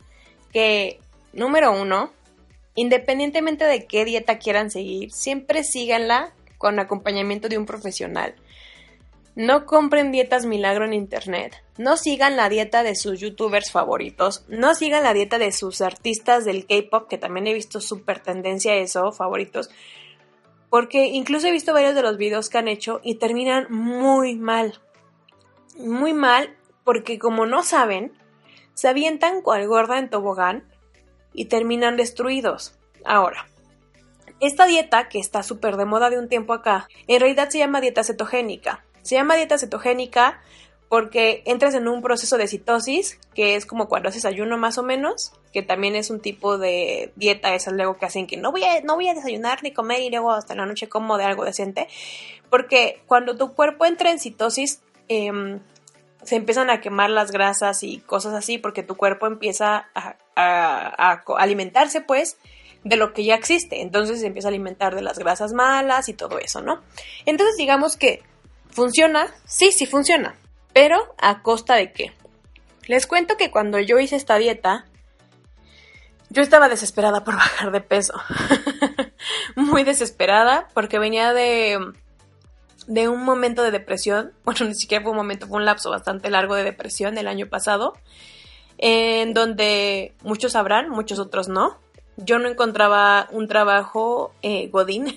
que, 0.50 0.99
número 1.35 1.79
uno, 1.79 2.11
independientemente 2.75 3.67
de 3.67 3.87
qué 3.87 4.07
dieta 4.07 4.38
quieran 4.38 4.71
seguir, 4.71 5.12
siempre 5.12 5.62
síganla 5.62 6.33
con 6.57 6.79
acompañamiento 6.79 7.50
de 7.50 7.59
un 7.59 7.67
profesional. 7.67 8.35
No 9.37 9.66
compren 9.66 10.12
dietas 10.12 10.47
milagro 10.47 10.87
en 10.87 10.95
internet. 10.95 11.62
No 11.76 11.99
sigan 11.99 12.37
la 12.37 12.49
dieta 12.49 12.83
de 12.83 12.97
sus 12.97 13.21
youtubers 13.21 13.71
favoritos. 13.71 14.47
No 14.49 14.75
sigan 14.75 15.02
la 15.02 15.12
dieta 15.12 15.37
de 15.37 15.52
sus 15.52 15.83
artistas 15.83 16.47
del 16.47 16.66
K-pop, 16.66 17.07
que 17.07 17.19
también 17.19 17.47
he 17.47 17.52
visto 17.52 17.83
súper 17.83 18.21
tendencia 18.21 18.73
a 18.73 18.76
eso, 18.76 19.12
favoritos. 19.12 19.69
Porque 20.71 21.05
incluso 21.05 21.49
he 21.49 21.52
visto 21.52 21.75
varios 21.75 21.95
de 21.95 22.00
los 22.00 22.16
videos 22.16 22.49
que 22.49 22.57
han 22.57 22.66
hecho 22.66 23.02
y 23.05 23.16
terminan 23.16 23.66
muy 23.69 24.37
mal. 24.37 24.81
Muy 25.76 26.14
mal 26.14 26.57
porque 26.83 27.19
como 27.19 27.45
no 27.45 27.62
saben, 27.62 28.14
se 28.73 28.88
avientan 28.88 29.43
cual 29.43 29.69
gorda 29.69 29.99
en 29.99 30.09
tobogán 30.09 30.64
y 31.35 31.45
terminan 31.45 31.99
destruidos. 31.99 32.78
Ahora, 33.05 33.47
esta 34.40 34.64
dieta, 34.64 35.11
que 35.11 35.19
está 35.19 35.43
súper 35.43 35.76
de 35.76 35.85
moda 35.85 36.09
de 36.09 36.19
un 36.19 36.31
tiempo 36.31 36.55
acá, 36.55 36.88
en 37.07 37.21
realidad 37.21 37.50
se 37.50 37.59
llama 37.59 37.83
dieta 37.83 38.02
cetogénica. 38.02 38.86
Se 39.07 39.15
llama 39.15 39.37
dieta 39.37 39.57
cetogénica 39.57 40.41
porque 40.89 41.43
entras 41.47 41.75
en 41.75 41.89
un 41.89 42.01
proceso 42.01 42.39
de 42.39 42.47
citosis, 42.47 43.19
que 43.35 43.57
es 43.57 43.67
como 43.67 43.89
cuando 43.89 44.09
haces 44.09 44.25
ayuno 44.25 44.57
más 44.57 44.79
o 44.79 44.83
menos, 44.83 45.33
que 45.53 45.63
también 45.63 45.97
es 45.97 46.11
un 46.11 46.21
tipo 46.21 46.59
de 46.59 47.13
dieta 47.17 47.55
esa 47.55 47.73
luego 47.73 47.99
que 47.99 48.07
hacen 48.07 48.27
que 48.27 48.37
no 48.37 48.53
voy 48.53 48.65
a, 48.65 48.81
no 48.83 48.95
voy 48.95 49.09
a 49.09 49.15
desayunar 49.15 49.63
ni 49.63 49.73
comer 49.73 50.01
y 50.01 50.11
luego 50.11 50.33
hasta 50.33 50.55
la 50.55 50.67
noche 50.67 50.89
como 50.89 51.19
de 51.19 51.25
algo 51.25 51.45
decente, 51.45 51.89
porque 52.51 53.01
cuando 53.07 53.37
tu 53.37 53.55
cuerpo 53.55 53.85
entra 53.85 54.11
en 54.11 54.21
citosis, 54.21 54.81
em, 55.09 55.61
se 56.23 56.37
empiezan 56.37 56.71
a 56.71 56.81
quemar 56.81 57.11
las 57.11 57.31
grasas 57.31 57.83
y 57.83 57.99
cosas 57.99 58.35
así, 58.35 58.59
porque 58.59 58.83
tu 58.83 58.97
cuerpo 58.97 59.27
empieza 59.27 59.89
a, 59.95 60.17
a 60.37 61.23
alimentarse 61.39 62.01
pues 62.01 62.37
de 62.85 62.97
lo 62.97 63.13
que 63.13 63.25
ya 63.25 63.35
existe, 63.35 63.81
entonces 63.81 64.21
se 64.21 64.27
empieza 64.29 64.47
a 64.49 64.51
alimentar 64.51 64.95
de 64.95 65.03
las 65.03 65.19
grasas 65.19 65.53
malas 65.53 66.09
y 66.09 66.15
todo 66.15 66.39
eso, 66.39 66.63
¿no? 66.63 66.83
Entonces 67.25 67.57
digamos 67.57 67.97
que 67.97 68.23
¿Funciona? 68.76 69.28
Sí, 69.47 69.73
sí 69.73 69.87
funciona. 69.87 70.35
Pero 70.75 71.14
¿a 71.16 71.40
costa 71.40 71.76
de 71.76 71.95
qué? 71.95 72.12
Les 72.87 73.06
cuento 73.06 73.38
que 73.38 73.50
cuando 73.50 73.80
yo 73.80 73.99
hice 73.99 74.16
esta 74.16 74.37
dieta, 74.37 74.85
yo 76.28 76.42
estaba 76.42 76.68
desesperada 76.68 77.25
por 77.25 77.37
bajar 77.37 77.73
de 77.73 77.80
peso. 77.80 78.12
Muy 79.56 79.83
desesperada 79.83 80.68
porque 80.75 80.99
venía 80.99 81.33
de, 81.33 81.78
de 82.87 83.09
un 83.09 83.25
momento 83.25 83.62
de 83.62 83.71
depresión. 83.71 84.35
Bueno, 84.45 84.66
ni 84.66 84.75
siquiera 84.75 85.02
fue 85.02 85.12
un 85.12 85.16
momento, 85.16 85.47
fue 85.47 85.56
un 85.56 85.64
lapso 85.64 85.88
bastante 85.88 86.28
largo 86.28 86.54
de 86.54 86.64
depresión 86.64 87.16
el 87.16 87.28
año 87.28 87.47
pasado. 87.47 87.95
En 88.76 89.33
donde 89.33 90.14
muchos 90.23 90.52
sabrán, 90.52 90.90
muchos 90.90 91.18
otros 91.18 91.49
no. 91.49 91.78
Yo 92.18 92.38
no 92.38 92.47
encontraba 92.47 93.26
un 93.30 93.49
trabajo 93.49 94.35
eh, 94.42 94.68
godín. 94.68 95.16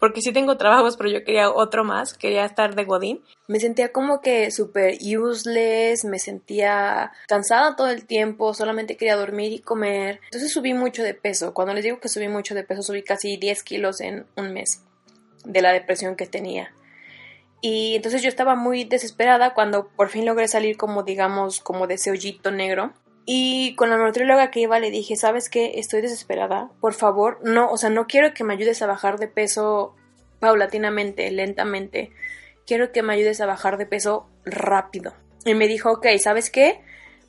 Porque 0.00 0.22
sí 0.22 0.32
tengo 0.32 0.56
trabajos, 0.56 0.96
pero 0.96 1.10
yo 1.10 1.24
quería 1.24 1.50
otro 1.50 1.84
más, 1.84 2.14
quería 2.14 2.46
estar 2.46 2.74
de 2.74 2.84
Godín. 2.84 3.22
Me 3.46 3.60
sentía 3.60 3.92
como 3.92 4.22
que 4.22 4.50
súper 4.50 4.94
useless, 4.94 6.06
me 6.06 6.18
sentía 6.18 7.12
cansada 7.28 7.76
todo 7.76 7.90
el 7.90 8.06
tiempo, 8.06 8.54
solamente 8.54 8.96
quería 8.96 9.16
dormir 9.16 9.52
y 9.52 9.60
comer. 9.60 10.20
Entonces 10.24 10.52
subí 10.52 10.72
mucho 10.72 11.02
de 11.02 11.12
peso. 11.12 11.52
Cuando 11.52 11.74
les 11.74 11.84
digo 11.84 12.00
que 12.00 12.08
subí 12.08 12.28
mucho 12.28 12.54
de 12.54 12.64
peso, 12.64 12.82
subí 12.82 13.02
casi 13.02 13.36
10 13.36 13.62
kilos 13.62 14.00
en 14.00 14.26
un 14.36 14.54
mes 14.54 14.82
de 15.44 15.60
la 15.62 15.72
depresión 15.72 16.16
que 16.16 16.26
tenía. 16.26 16.72
Y 17.60 17.94
entonces 17.94 18.22
yo 18.22 18.30
estaba 18.30 18.54
muy 18.54 18.84
desesperada 18.84 19.52
cuando 19.52 19.88
por 19.88 20.08
fin 20.08 20.24
logré 20.24 20.48
salir 20.48 20.78
como 20.78 21.02
digamos 21.02 21.60
como 21.60 21.86
de 21.86 21.94
ese 21.94 22.10
hoyito 22.10 22.50
negro 22.50 22.94
y 23.26 23.74
con 23.76 23.90
la 23.90 23.96
nutrióloga 23.96 24.50
que 24.50 24.60
iba 24.60 24.78
le 24.78 24.90
dije, 24.90 25.16
¿sabes 25.16 25.48
qué? 25.48 25.72
Estoy 25.76 26.00
desesperada. 26.00 26.70
Por 26.80 26.94
favor, 26.94 27.38
no, 27.42 27.70
o 27.70 27.76
sea, 27.76 27.90
no 27.90 28.06
quiero 28.06 28.34
que 28.34 28.44
me 28.44 28.54
ayudes 28.54 28.82
a 28.82 28.86
bajar 28.86 29.18
de 29.18 29.28
peso 29.28 29.94
paulatinamente, 30.40 31.30
lentamente. 31.30 32.12
Quiero 32.66 32.92
que 32.92 33.02
me 33.02 33.12
ayudes 33.12 33.40
a 33.40 33.46
bajar 33.46 33.76
de 33.76 33.86
peso 33.86 34.28
rápido. 34.44 35.14
Y 35.44 35.54
me 35.54 35.68
dijo, 35.68 35.90
ok, 35.90 36.06
¿sabes 36.18 36.50
qué? 36.50 36.80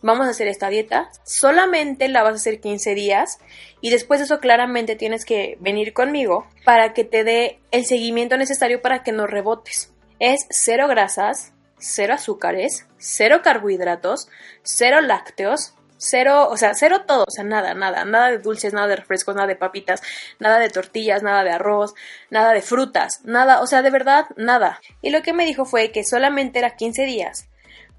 Vamos 0.01 0.25
a 0.25 0.31
hacer 0.31 0.47
esta 0.47 0.69
dieta. 0.69 1.09
Solamente 1.23 2.07
la 2.07 2.23
vas 2.23 2.33
a 2.33 2.35
hacer 2.37 2.59
15 2.59 2.95
días. 2.95 3.37
Y 3.81 3.91
después 3.91 4.19
de 4.19 4.25
eso 4.25 4.39
claramente 4.39 4.95
tienes 4.95 5.25
que 5.25 5.57
venir 5.59 5.93
conmigo 5.93 6.47
para 6.65 6.93
que 6.93 7.03
te 7.03 7.23
dé 7.23 7.59
el 7.71 7.85
seguimiento 7.85 8.37
necesario 8.37 8.81
para 8.81 9.03
que 9.03 9.11
no 9.11 9.27
rebotes. 9.27 9.93
Es 10.19 10.45
cero 10.49 10.87
grasas, 10.87 11.53
cero 11.77 12.13
azúcares, 12.15 12.87
cero 12.97 13.41
carbohidratos, 13.43 14.29
cero 14.63 15.01
lácteos, 15.01 15.75
Cero, 16.03 16.49
o 16.49 16.57
sea, 16.57 16.73
cero 16.73 17.03
todo, 17.05 17.25
o 17.27 17.31
sea, 17.31 17.43
nada, 17.43 17.75
nada, 17.75 18.05
nada 18.05 18.31
de 18.31 18.39
dulces, 18.39 18.73
nada 18.73 18.87
de 18.87 18.95
refrescos, 18.95 19.35
nada 19.35 19.47
de 19.47 19.55
papitas, 19.55 20.01
nada 20.39 20.57
de 20.57 20.69
tortillas, 20.69 21.21
nada 21.21 21.43
de 21.43 21.51
arroz, 21.51 21.93
nada 22.31 22.53
de 22.53 22.63
frutas, 22.63 23.21
nada, 23.23 23.61
o 23.61 23.67
sea, 23.67 23.83
de 23.83 23.91
verdad, 23.91 24.25
nada. 24.35 24.81
Y 25.03 25.11
lo 25.11 25.21
que 25.21 25.31
me 25.31 25.45
dijo 25.45 25.63
fue 25.63 25.91
que 25.91 26.03
solamente 26.03 26.57
era 26.57 26.75
15 26.75 27.03
días, 27.03 27.49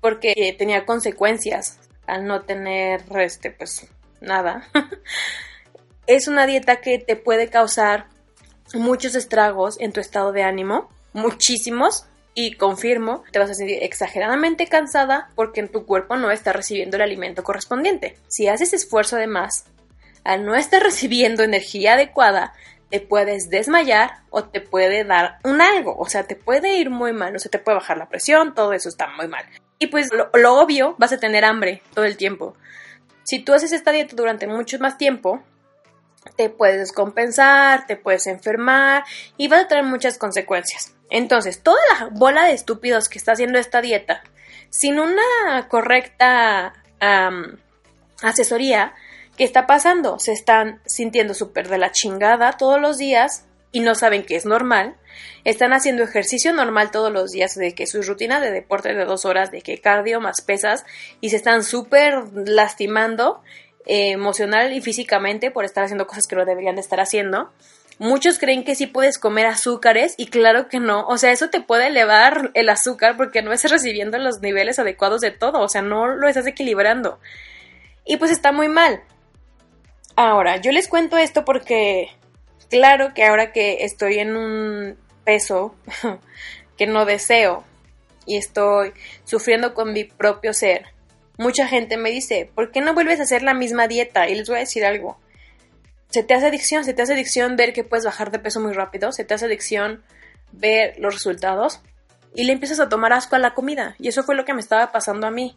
porque 0.01 0.57
tenía 0.59 0.85
consecuencias 0.85 1.79
al 2.09 2.27
no 2.27 2.43
tener, 2.43 3.05
este, 3.21 3.53
pues, 3.53 3.87
nada. 4.21 4.67
es 6.09 6.27
una 6.27 6.47
dieta 6.47 6.81
que 6.81 6.99
te 6.99 7.15
puede 7.15 7.51
causar 7.51 8.07
muchos 8.75 9.15
estragos 9.15 9.79
en 9.79 9.93
tu 9.93 10.01
estado 10.01 10.33
de 10.33 10.43
ánimo, 10.43 10.91
muchísimos, 11.13 12.07
y 12.35 12.55
confirmo, 12.55 13.25
te 13.31 13.39
vas 13.39 13.51
a 13.51 13.55
sentir 13.55 13.79
exageradamente 13.83 14.67
cansada 14.67 15.29
porque 15.35 15.63
tu 15.65 15.85
cuerpo 15.85 16.17
no 16.17 16.31
está 16.31 16.53
recibiendo 16.53 16.97
el 16.97 17.03
alimento 17.03 17.43
correspondiente. 17.43 18.17
Si 18.29 18.49
haces 18.49 18.73
esfuerzo 18.73 19.17
además, 19.17 19.67
al 20.25 20.45
no 20.45 20.55
estar 20.55 20.83
recibiendo 20.83 21.43
energía 21.43 21.95
adecuada, 21.95 22.55
te 22.91 23.01
puedes 23.01 23.49
desmayar 23.49 24.19
o 24.31 24.45
te 24.45 24.61
puede 24.61 25.05
dar 25.05 25.39
un 25.45 25.63
algo, 25.63 25.97
o 25.97 26.07
sea, 26.07 26.25
te 26.25 26.37
puede 26.37 26.77
ir 26.77 26.91
muy 26.91 27.15
mal, 27.15 27.35
o 27.35 27.39
sea, 27.39 27.51
te 27.51 27.59
puede 27.59 27.79
bajar 27.79 27.97
la 27.97 28.09
presión, 28.09 28.55
todo 28.55 28.75
eso 28.75 28.91
está 28.91 29.09
muy 29.17 29.29
mal. 29.29 29.47
Y 29.79 29.87
pues 29.87 30.11
lo, 30.13 30.55
obvio, 30.61 30.95
vas 30.99 31.13
a 31.13 31.19
tener 31.19 31.45
hambre 31.45 31.83
todo 31.95 32.05
el 32.05 32.17
tiempo. 32.17 32.55
Si 33.25 33.39
tú 33.39 33.55
haces 33.55 33.73
esta 33.73 33.93
dieta 33.93 34.15
durante 34.15 34.47
mucho 34.47 34.79
más 34.79 34.99
tiempo, 34.99 35.43
te 36.37 36.51
puedes 36.51 36.79
descompensar, 36.79 37.87
te 37.87 37.97
puedes 37.97 38.27
enfermar 38.27 39.05
y 39.37 39.49
va 39.49 39.61
a 39.61 39.69
traer 39.69 39.85
muchas 39.85 40.19
consecuencias. 40.19 40.95
Entonces, 41.11 41.63
toda 41.63 41.81
la 41.99 42.09
bola 42.11 42.45
de 42.45 42.53
estúpidos 42.53 43.09
que 43.09 43.19
está 43.19 43.33
haciendo 43.33 43.59
esta 43.59 43.81
dieta, 43.81 44.23
sin 44.71 44.99
una 44.99 45.69
correcta 45.69 46.73
asesoría, 48.23 48.95
¿qué 49.37 49.45
está 49.45 49.67
pasando? 49.67 50.19
Se 50.19 50.33
están 50.33 50.81
sintiendo 50.87 51.35
súper 51.35 51.69
de 51.69 51.79
la 51.79 51.93
chingada 51.93 52.53
todos 52.53 52.81
los 52.81 52.97
días 52.97 53.47
y 53.73 53.81
no 53.81 53.95
saben 53.95 54.25
que 54.25 54.37
es 54.37 54.47
normal. 54.47 54.97
Están 55.45 55.73
haciendo 55.73 56.03
ejercicio 56.03 56.53
normal 56.53 56.91
todos 56.91 57.13
los 57.13 57.33
días, 57.33 57.55
de 57.55 57.75
que 57.75 57.87
su 57.87 58.03
rutina 58.03 58.41
de 58.41 58.51
deporte 58.51 58.95
de 58.95 59.05
dos 59.05 59.25
horas, 59.25 59.51
de 59.51 59.61
que 59.61 59.81
cardio 59.81 60.21
más 60.21 60.41
pesas, 60.41 60.85
y 61.21 61.31
se 61.31 61.37
están 61.37 61.65
súper 61.65 62.23
lastimando 62.33 63.43
emocional 63.87 64.73
y 64.73 64.81
físicamente 64.81 65.51
por 65.51 65.65
estar 65.65 65.85
haciendo 65.85 66.07
cosas 66.07 66.27
que 66.27 66.37
no 66.37 66.45
deberían 66.45 66.77
de 66.77 66.81
estar 66.81 67.01
haciendo. 67.01 67.51
Muchos 67.99 68.39
creen 68.39 68.65
que 68.65 68.75
sí 68.75 68.87
puedes 68.87 69.19
comer 69.19 69.47
azúcares 69.47 70.15
y 70.17 70.27
claro 70.27 70.69
que 70.69 70.81
no. 70.81 71.07
O 71.07 71.19
sea, 71.19 71.31
eso 71.31 71.51
te 71.51 71.61
puede 71.61 71.89
elevar 71.89 72.51
el 72.55 72.69
azúcar 72.69 73.17
porque 73.17 73.43
no 73.43 73.53
estás 73.53 73.71
recibiendo 73.71 74.19
los 74.19 74.41
niveles 74.41 74.79
adecuados 74.79 75.21
de 75.21 75.31
todo. 75.31 75.61
O 75.61 75.69
sea, 75.69 75.83
no 75.83 76.09
lo 76.09 76.27
estás 76.29 76.47
equilibrando. 76.47 77.21
Y 78.05 78.17
pues 78.17 78.31
está 78.31 78.51
muy 78.51 78.69
mal. 78.69 79.03
Ahora, 80.17 80.57
yo 80.57 80.73
les 80.73 80.89
cuento 80.89 81.17
esto 81.17 81.45
porque 81.45 82.09
claro 82.71 83.15
que 83.15 83.25
ahora 83.25 83.53
que 83.53 83.85
estoy 83.85 84.19
en 84.19 84.37
un 84.37 84.99
peso 85.25 85.75
que 86.77 86.87
no 86.87 87.05
deseo 87.05 87.65
y 88.27 88.37
estoy 88.37 88.93
sufriendo 89.25 89.75
con 89.75 89.93
mi 89.93 90.05
propio 90.05 90.53
ser, 90.53 90.87
mucha 91.39 91.67
gente 91.67 91.97
me 91.97 92.11
dice, 92.11 92.51
¿por 92.55 92.71
qué 92.71 92.81
no 92.81 92.95
vuelves 92.95 93.21
a 93.21 93.25
hacer 93.25 93.43
la 93.43 93.55
misma 93.55 93.89
dieta? 93.89 94.29
Y 94.29 94.35
les 94.35 94.49
voy 94.49 94.57
a 94.57 94.61
decir 94.61 94.85
algo. 94.85 95.19
Se 96.11 96.23
te 96.23 96.35
hace 96.35 96.47
adicción, 96.47 96.85
se 96.85 96.93
te 96.93 97.03
hace 97.03 97.15
adicción 97.15 97.57
ver 97.57 97.73
que 97.73 97.85
puedes 97.85 98.05
bajar 98.05 98.31
de 98.31 98.39
peso 98.39 98.61
muy 98.61 98.73
rápido, 98.73 99.13
se 99.13 99.25
te 99.25 99.35
hace 99.35 99.47
adicción 99.47 100.03
ver 100.53 100.99
los 100.99 101.15
resultados 101.15 101.81
y 102.35 102.45
le 102.45 102.53
empiezas 102.53 102.81
a 102.81 102.89
tomar 102.89 103.13
asco 103.13 103.37
a 103.37 103.39
la 103.39 103.55
comida. 103.55 103.95
Y 103.99 104.09
eso 104.09 104.23
fue 104.23 104.35
lo 104.35 104.45
que 104.45 104.55
me 104.55 104.61
estaba 104.61 104.93
pasando 104.93 105.27
a 105.27 105.31
mí. 105.31 105.57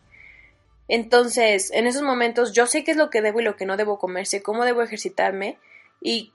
Entonces, 0.87 1.71
en 1.71 1.87
esos 1.87 2.03
momentos 2.03 2.53
yo 2.53 2.67
sé 2.67 2.83
qué 2.83 2.91
es 2.91 2.97
lo 2.97 3.09
que 3.09 3.21
debo 3.21 3.39
y 3.41 3.43
lo 3.43 3.55
que 3.55 3.65
no 3.65 3.75
debo 3.75 3.97
comer, 3.97 4.27
sé 4.27 4.41
cómo 4.41 4.65
debo 4.65 4.81
ejercitarme 4.81 5.57
y 6.01 6.31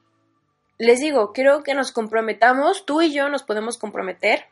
les 0.79 0.99
digo, 0.99 1.33
quiero 1.33 1.63
que 1.63 1.75
nos 1.75 1.93
comprometamos, 1.93 2.87
tú 2.87 3.03
y 3.03 3.13
yo 3.13 3.29
nos 3.29 3.43
podemos 3.43 3.77
comprometer 3.79 4.47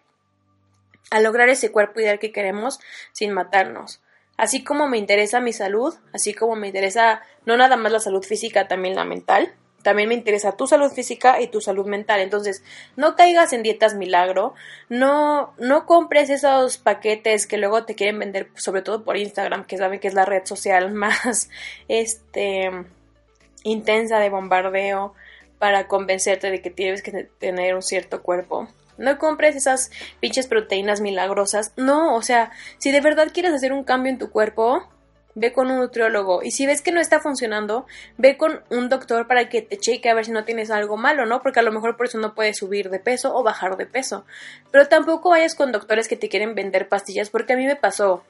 a 1.10 1.20
lograr 1.20 1.48
ese 1.48 1.72
cuerpo 1.72 2.00
ideal 2.00 2.18
que 2.18 2.32
queremos 2.32 2.80
sin 3.12 3.32
matarnos. 3.32 4.02
Así 4.38 4.64
como 4.64 4.88
me 4.88 4.96
interesa 4.96 5.40
mi 5.40 5.52
salud, 5.52 5.94
así 6.14 6.32
como 6.32 6.54
me 6.54 6.68
interesa 6.68 7.20
no 7.44 7.56
nada 7.56 7.76
más 7.76 7.92
la 7.92 8.00
salud 8.00 8.22
física, 8.22 8.68
también 8.68 8.94
la 8.94 9.04
mental, 9.04 9.52
también 9.82 10.08
me 10.08 10.14
interesa 10.14 10.56
tu 10.56 10.66
salud 10.66 10.92
física 10.92 11.40
y 11.40 11.48
tu 11.48 11.60
salud 11.60 11.86
mental. 11.86 12.20
Entonces, 12.20 12.62
no 12.94 13.16
caigas 13.16 13.52
en 13.52 13.62
dietas 13.64 13.94
milagro, 13.94 14.54
no, 14.88 15.54
no 15.58 15.86
compres 15.86 16.30
esos 16.30 16.78
paquetes 16.78 17.48
que 17.48 17.58
luego 17.58 17.84
te 17.84 17.96
quieren 17.96 18.18
vender, 18.18 18.48
sobre 18.54 18.82
todo 18.82 19.04
por 19.04 19.16
Instagram, 19.16 19.64
que 19.64 19.76
saben 19.76 19.98
que 19.98 20.06
es 20.06 20.14
la 20.14 20.24
red 20.24 20.44
social 20.44 20.90
más 20.94 21.50
este 21.88 22.70
intensa 23.64 24.20
de 24.20 24.30
bombardeo 24.30 25.14
para 25.58 25.88
convencerte 25.88 26.50
de 26.50 26.62
que 26.62 26.70
tienes 26.70 27.02
que 27.02 27.28
tener 27.38 27.74
un 27.74 27.82
cierto 27.82 28.22
cuerpo. 28.22 28.68
No 28.98 29.16
compres 29.18 29.56
esas 29.56 29.90
pinches 30.20 30.46
proteínas 30.46 31.00
milagrosas. 31.00 31.72
No, 31.76 32.14
o 32.14 32.22
sea, 32.22 32.50
si 32.78 32.90
de 32.90 33.00
verdad 33.00 33.28
quieres 33.32 33.54
hacer 33.54 33.72
un 33.72 33.84
cambio 33.84 34.12
en 34.12 34.18
tu 34.18 34.30
cuerpo, 34.30 34.86
ve 35.38 35.52
con 35.52 35.70
un 35.70 35.78
nutriólogo. 35.78 36.42
Y 36.42 36.50
si 36.50 36.66
ves 36.66 36.82
que 36.82 36.92
no 36.92 37.00
está 37.00 37.20
funcionando, 37.20 37.86
ve 38.16 38.36
con 38.36 38.62
un 38.70 38.88
doctor 38.88 39.26
para 39.26 39.48
que 39.48 39.62
te 39.62 39.78
cheque 39.78 40.10
a 40.10 40.14
ver 40.14 40.24
si 40.24 40.32
no 40.32 40.44
tienes 40.44 40.70
algo 40.70 40.96
malo, 40.96 41.26
¿no? 41.26 41.40
Porque 41.42 41.60
a 41.60 41.62
lo 41.62 41.72
mejor 41.72 41.96
por 41.96 42.06
eso 42.06 42.18
no 42.18 42.34
puedes 42.34 42.58
subir 42.58 42.90
de 42.90 42.98
peso 42.98 43.34
o 43.34 43.42
bajar 43.42 43.76
de 43.76 43.86
peso. 43.86 44.24
Pero 44.70 44.88
tampoco 44.88 45.30
vayas 45.30 45.54
con 45.54 45.72
doctores 45.72 46.08
que 46.08 46.16
te 46.16 46.28
quieren 46.28 46.54
vender 46.54 46.88
pastillas, 46.88 47.30
porque 47.30 47.52
a 47.52 47.56
mí 47.56 47.66
me 47.66 47.76
pasó. 47.76 48.24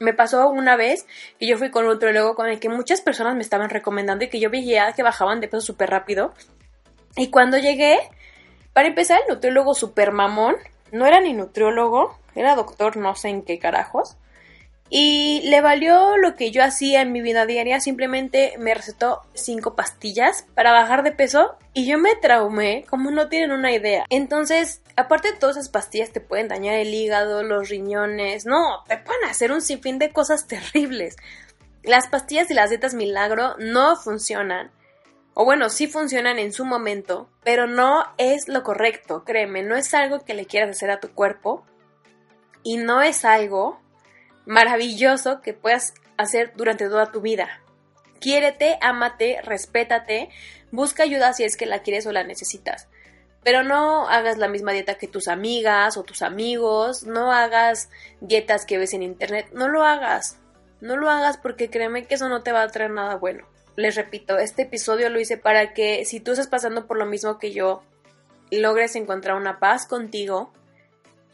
Me 0.00 0.14
pasó 0.14 0.48
una 0.50 0.76
vez 0.76 1.06
que 1.40 1.46
yo 1.46 1.58
fui 1.58 1.70
con 1.70 1.84
un 1.84 1.92
nutriólogo 1.92 2.36
con 2.36 2.48
el 2.48 2.60
que 2.60 2.68
muchas 2.68 3.00
personas 3.00 3.34
me 3.34 3.42
estaban 3.42 3.68
recomendando 3.68 4.24
y 4.24 4.28
que 4.28 4.38
yo 4.38 4.48
veía 4.48 4.92
que 4.92 5.02
bajaban 5.02 5.40
de 5.40 5.48
peso 5.48 5.60
súper 5.60 5.90
rápido. 5.90 6.34
Y 7.16 7.30
cuando 7.30 7.58
llegué, 7.58 7.98
para 8.72 8.88
empezar, 8.88 9.20
el 9.26 9.34
nutriólogo 9.34 9.74
super 9.74 10.12
mamón, 10.12 10.56
no 10.92 11.06
era 11.06 11.20
ni 11.20 11.32
nutriólogo, 11.32 12.16
era 12.34 12.54
doctor 12.54 12.96
no 12.96 13.14
sé 13.14 13.28
en 13.28 13.42
qué 13.42 13.58
carajos. 13.58 14.16
Y 14.90 15.42
le 15.44 15.60
valió 15.60 16.16
lo 16.16 16.34
que 16.34 16.50
yo 16.50 16.64
hacía 16.64 17.02
en 17.02 17.12
mi 17.12 17.20
vida 17.20 17.44
diaria, 17.44 17.78
simplemente 17.80 18.54
me 18.58 18.72
recetó 18.72 19.20
cinco 19.34 19.76
pastillas 19.76 20.46
para 20.54 20.72
bajar 20.72 21.02
de 21.02 21.12
peso 21.12 21.56
y 21.74 21.86
yo 21.86 21.98
me 21.98 22.16
traumé 22.16 22.86
como 22.88 23.10
no 23.10 23.28
tienen 23.28 23.52
una 23.52 23.70
idea. 23.72 24.06
Entonces, 24.08 24.80
aparte 24.96 25.32
de 25.32 25.38
todas 25.38 25.56
esas 25.56 25.68
pastillas 25.68 26.10
te 26.10 26.20
pueden 26.20 26.48
dañar 26.48 26.74
el 26.76 26.94
hígado, 26.94 27.42
los 27.42 27.68
riñones, 27.68 28.46
no, 28.46 28.82
te 28.88 28.96
pueden 28.96 29.24
hacer 29.24 29.52
un 29.52 29.60
sinfín 29.60 29.98
de 29.98 30.10
cosas 30.10 30.46
terribles. 30.48 31.16
Las 31.82 32.08
pastillas 32.08 32.50
y 32.50 32.54
las 32.54 32.70
dietas 32.70 32.94
milagro 32.94 33.56
no 33.58 33.94
funcionan 33.96 34.70
o 35.40 35.44
bueno, 35.44 35.70
sí 35.70 35.86
funcionan 35.86 36.40
en 36.40 36.52
su 36.52 36.64
momento, 36.64 37.28
pero 37.44 37.68
no 37.68 38.02
es 38.18 38.48
lo 38.48 38.64
correcto, 38.64 39.22
créeme, 39.24 39.62
no 39.62 39.76
es 39.76 39.94
algo 39.94 40.24
que 40.24 40.34
le 40.34 40.46
quieras 40.46 40.70
hacer 40.70 40.90
a 40.90 40.98
tu 40.98 41.14
cuerpo 41.14 41.64
y 42.64 42.76
no 42.76 43.02
es 43.02 43.24
algo 43.24 43.80
maravilloso 44.46 45.40
que 45.40 45.54
puedas 45.54 45.94
hacer 46.16 46.54
durante 46.56 46.88
toda 46.88 47.12
tu 47.12 47.20
vida. 47.20 47.62
Quiérete, 48.18 48.78
ámate, 48.80 49.40
respétate, 49.44 50.28
busca 50.72 51.04
ayuda 51.04 51.32
si 51.32 51.44
es 51.44 51.56
que 51.56 51.66
la 51.66 51.82
quieres 51.82 52.04
o 52.08 52.12
la 52.12 52.24
necesitas. 52.24 52.88
Pero 53.44 53.62
no 53.62 54.08
hagas 54.08 54.38
la 54.38 54.48
misma 54.48 54.72
dieta 54.72 54.96
que 54.96 55.06
tus 55.06 55.28
amigas 55.28 55.96
o 55.96 56.02
tus 56.02 56.22
amigos, 56.22 57.04
no 57.04 57.30
hagas 57.30 57.90
dietas 58.20 58.66
que 58.66 58.76
ves 58.76 58.92
en 58.92 59.04
internet, 59.04 59.50
no 59.52 59.68
lo 59.68 59.84
hagas. 59.84 60.40
No 60.80 60.96
lo 60.96 61.08
hagas 61.08 61.36
porque 61.36 61.70
créeme 61.70 62.06
que 62.06 62.16
eso 62.16 62.28
no 62.28 62.42
te 62.42 62.50
va 62.50 62.62
a 62.62 62.68
traer 62.68 62.90
nada 62.90 63.14
bueno 63.14 63.46
les 63.78 63.94
repito, 63.94 64.38
este 64.38 64.62
episodio 64.62 65.08
lo 65.08 65.20
hice 65.20 65.36
para 65.36 65.72
que 65.72 66.04
si 66.04 66.18
tú 66.18 66.32
estás 66.32 66.48
pasando 66.48 66.88
por 66.88 66.98
lo 66.98 67.06
mismo 67.06 67.38
que 67.38 67.52
yo, 67.52 67.84
logres 68.50 68.96
encontrar 68.96 69.36
una 69.36 69.60
paz 69.60 69.86
contigo 69.86 70.52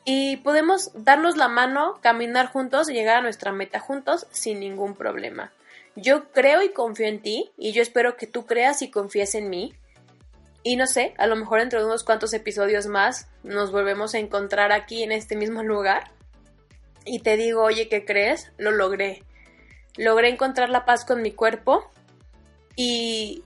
y 0.04 0.37
podemos 0.37 0.90
darnos 0.92 1.38
la 1.38 1.48
mano, 1.48 1.98
caminar 2.02 2.48
juntos 2.48 2.90
y 2.90 2.92
llegar 2.92 3.16
a 3.16 3.22
nuestra 3.22 3.50
meta 3.52 3.80
juntos 3.80 4.26
sin 4.30 4.61
ningún 4.61 4.94
problema. 4.94 5.54
Yo 5.96 6.30
creo 6.33 6.62
y 6.62 6.68
confío 6.68 7.07
en 7.07 7.22
ti 7.22 7.50
y 7.57 7.72
yo 7.72 7.80
espero 7.80 8.18
que 8.18 8.26
tú 8.26 8.44
creas 8.44 8.83
y 8.83 8.90
confíes 8.90 9.35
en 9.35 9.48
mí. 9.48 9.72
Y 10.62 10.76
no 10.76 10.87
sé, 10.87 11.14
a 11.16 11.26
lo 11.26 11.37
mejor 11.37 11.61
dentro 11.61 11.80
de 11.80 11.87
unos 11.87 12.04
cuantos 12.04 12.35
episodios 12.35 12.87
más 12.88 13.26
nos 13.42 13.72
volvemos 13.72 14.14
a 14.14 14.18
encontrar 14.18 14.70
aquí 14.70 15.02
en 15.02 15.12
este 15.12 15.35
mismo 15.35 15.62
lugar 15.62 16.11
y 17.07 17.20
te 17.20 17.38
digo, 17.38 17.62
oye, 17.62 17.88
¿qué 17.88 18.04
crees? 18.04 18.52
Lo 18.59 18.70
logré. 18.70 19.22
Logré 19.96 20.28
encontrar 20.28 20.68
la 20.68 20.85
paz 20.85 21.07
con 21.07 21.22
mi 21.22 21.33
cuerpo 21.33 21.90
y 22.76 23.42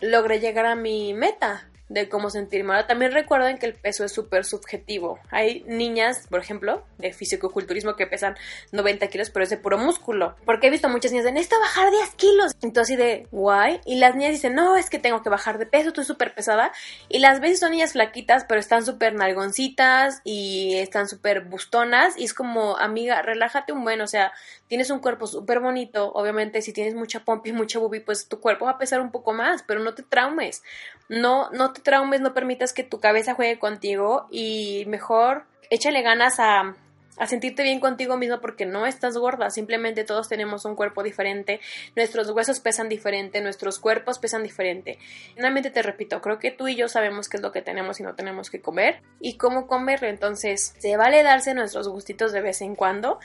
logré 0.00 0.40
llegar 0.40 0.66
a 0.66 0.76
mi 0.76 1.14
meta 1.14 1.68
de 1.88 2.08
cómo 2.08 2.30
sentirme. 2.30 2.72
Ahora 2.72 2.86
también 2.86 3.12
recuerden 3.12 3.58
que 3.58 3.66
el 3.66 3.74
peso 3.74 4.04
es 4.04 4.12
súper 4.12 4.44
subjetivo. 4.44 5.18
Hay 5.30 5.64
niñas, 5.66 6.26
por 6.28 6.40
ejemplo, 6.40 6.84
de 6.98 7.12
fisicoculturismo 7.12 7.96
que 7.96 8.06
pesan 8.06 8.36
90 8.72 9.06
kilos, 9.08 9.30
pero 9.30 9.44
es 9.44 9.50
de 9.50 9.56
puro 9.56 9.78
músculo. 9.78 10.36
Porque 10.44 10.66
he 10.66 10.70
visto 10.70 10.88
muchas 10.88 11.12
niñas 11.12 11.24
de, 11.24 11.32
necesito 11.32 11.58
bajar 11.60 11.90
10 11.90 12.14
kilos. 12.16 12.52
Entonces, 12.62 12.98
de, 12.98 13.26
guay. 13.30 13.80
Y 13.86 13.96
las 13.96 14.14
niñas 14.14 14.32
dicen, 14.32 14.54
no, 14.54 14.76
es 14.76 14.90
que 14.90 14.98
tengo 14.98 15.22
que 15.22 15.30
bajar 15.30 15.58
de 15.58 15.66
peso, 15.66 15.88
estoy 15.88 16.04
súper 16.04 16.34
pesada. 16.34 16.72
Y 17.08 17.20
las 17.20 17.40
veces 17.40 17.60
son 17.60 17.72
niñas 17.72 17.92
flaquitas, 17.92 18.44
pero 18.44 18.60
están 18.60 18.84
súper 18.84 19.14
nalgoncitas 19.14 20.20
y 20.24 20.76
están 20.76 21.08
súper 21.08 21.44
bustonas. 21.44 22.18
Y 22.18 22.24
es 22.24 22.34
como, 22.34 22.76
amiga, 22.76 23.22
relájate 23.22 23.72
un 23.72 23.84
buen, 23.84 24.00
o 24.00 24.06
sea, 24.06 24.32
tienes 24.68 24.90
un 24.90 25.00
cuerpo 25.00 25.26
súper 25.26 25.60
bonito. 25.60 26.12
Obviamente, 26.12 26.60
si 26.60 26.72
tienes 26.72 26.94
mucha 26.94 27.24
pompa 27.24 27.48
y 27.48 27.52
mucha 27.52 27.78
boobie, 27.78 28.00
pues 28.00 28.28
tu 28.28 28.40
cuerpo 28.40 28.66
va 28.66 28.72
a 28.72 28.78
pesar 28.78 29.00
un 29.00 29.10
poco 29.10 29.32
más, 29.32 29.62
pero 29.62 29.80
no 29.80 29.94
te 29.94 30.02
traumes. 30.02 30.62
No, 31.08 31.50
no 31.50 31.72
te 31.72 31.77
traumes, 31.82 32.20
no 32.20 32.34
permitas 32.34 32.72
que 32.72 32.84
tu 32.84 33.00
cabeza 33.00 33.34
juegue 33.34 33.58
contigo 33.58 34.26
y 34.30 34.84
mejor 34.86 35.44
échale 35.70 36.02
ganas 36.02 36.40
a, 36.40 36.76
a 37.18 37.26
sentirte 37.26 37.62
bien 37.62 37.80
contigo 37.80 38.16
mismo 38.16 38.40
porque 38.40 38.64
no 38.64 38.86
estás 38.86 39.16
gorda, 39.16 39.50
simplemente 39.50 40.04
todos 40.04 40.28
tenemos 40.28 40.64
un 40.64 40.76
cuerpo 40.76 41.02
diferente, 41.02 41.60
nuestros 41.96 42.30
huesos 42.30 42.60
pesan 42.60 42.88
diferente, 42.88 43.40
nuestros 43.40 43.78
cuerpos 43.78 44.18
pesan 44.18 44.42
diferente. 44.42 44.98
Finalmente 45.34 45.70
te 45.70 45.82
repito, 45.82 46.20
creo 46.20 46.38
que 46.38 46.50
tú 46.50 46.68
y 46.68 46.76
yo 46.76 46.88
sabemos 46.88 47.28
qué 47.28 47.36
es 47.36 47.42
lo 47.42 47.52
que 47.52 47.62
tenemos 47.62 48.00
y 48.00 48.04
no 48.04 48.14
tenemos 48.14 48.50
que 48.50 48.60
comer 48.60 49.02
y 49.20 49.36
cómo 49.36 49.66
comerlo, 49.66 50.08
entonces 50.08 50.74
se 50.78 50.96
vale 50.96 51.22
darse 51.22 51.54
nuestros 51.54 51.88
gustitos 51.88 52.32
de 52.32 52.40
vez 52.40 52.62
en 52.62 52.74
cuando. 52.74 53.18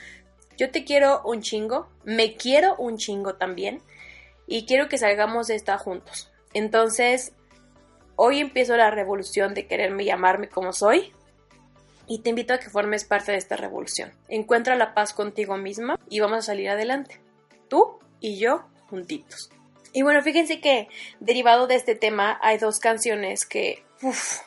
Yo 0.56 0.70
te 0.70 0.84
quiero 0.84 1.20
un 1.24 1.40
chingo, 1.42 1.88
me 2.04 2.34
quiero 2.36 2.76
un 2.76 2.96
chingo 2.96 3.34
también 3.34 3.80
y 4.46 4.66
quiero 4.66 4.88
que 4.88 4.98
salgamos 4.98 5.48
de 5.48 5.56
esta 5.56 5.78
juntos. 5.78 6.30
Entonces, 6.52 7.32
Hoy 8.16 8.40
empiezo 8.40 8.76
la 8.76 8.90
revolución 8.90 9.54
de 9.54 9.66
quererme 9.66 10.04
llamarme 10.04 10.48
como 10.48 10.72
soy 10.72 11.12
y 12.06 12.20
te 12.20 12.30
invito 12.30 12.54
a 12.54 12.58
que 12.58 12.70
formes 12.70 13.04
parte 13.04 13.32
de 13.32 13.38
esta 13.38 13.56
revolución. 13.56 14.12
Encuentra 14.28 14.76
la 14.76 14.94
paz 14.94 15.12
contigo 15.12 15.56
misma 15.56 15.98
y 16.08 16.20
vamos 16.20 16.38
a 16.38 16.42
salir 16.42 16.68
adelante. 16.68 17.20
Tú 17.68 17.98
y 18.20 18.38
yo 18.38 18.64
juntitos. 18.88 19.50
Y 19.92 20.02
bueno, 20.02 20.22
fíjense 20.22 20.60
que 20.60 20.88
derivado 21.20 21.66
de 21.66 21.76
este 21.76 21.94
tema 21.94 22.38
hay 22.42 22.58
dos 22.58 22.80
canciones 22.80 23.46
que 23.46 23.84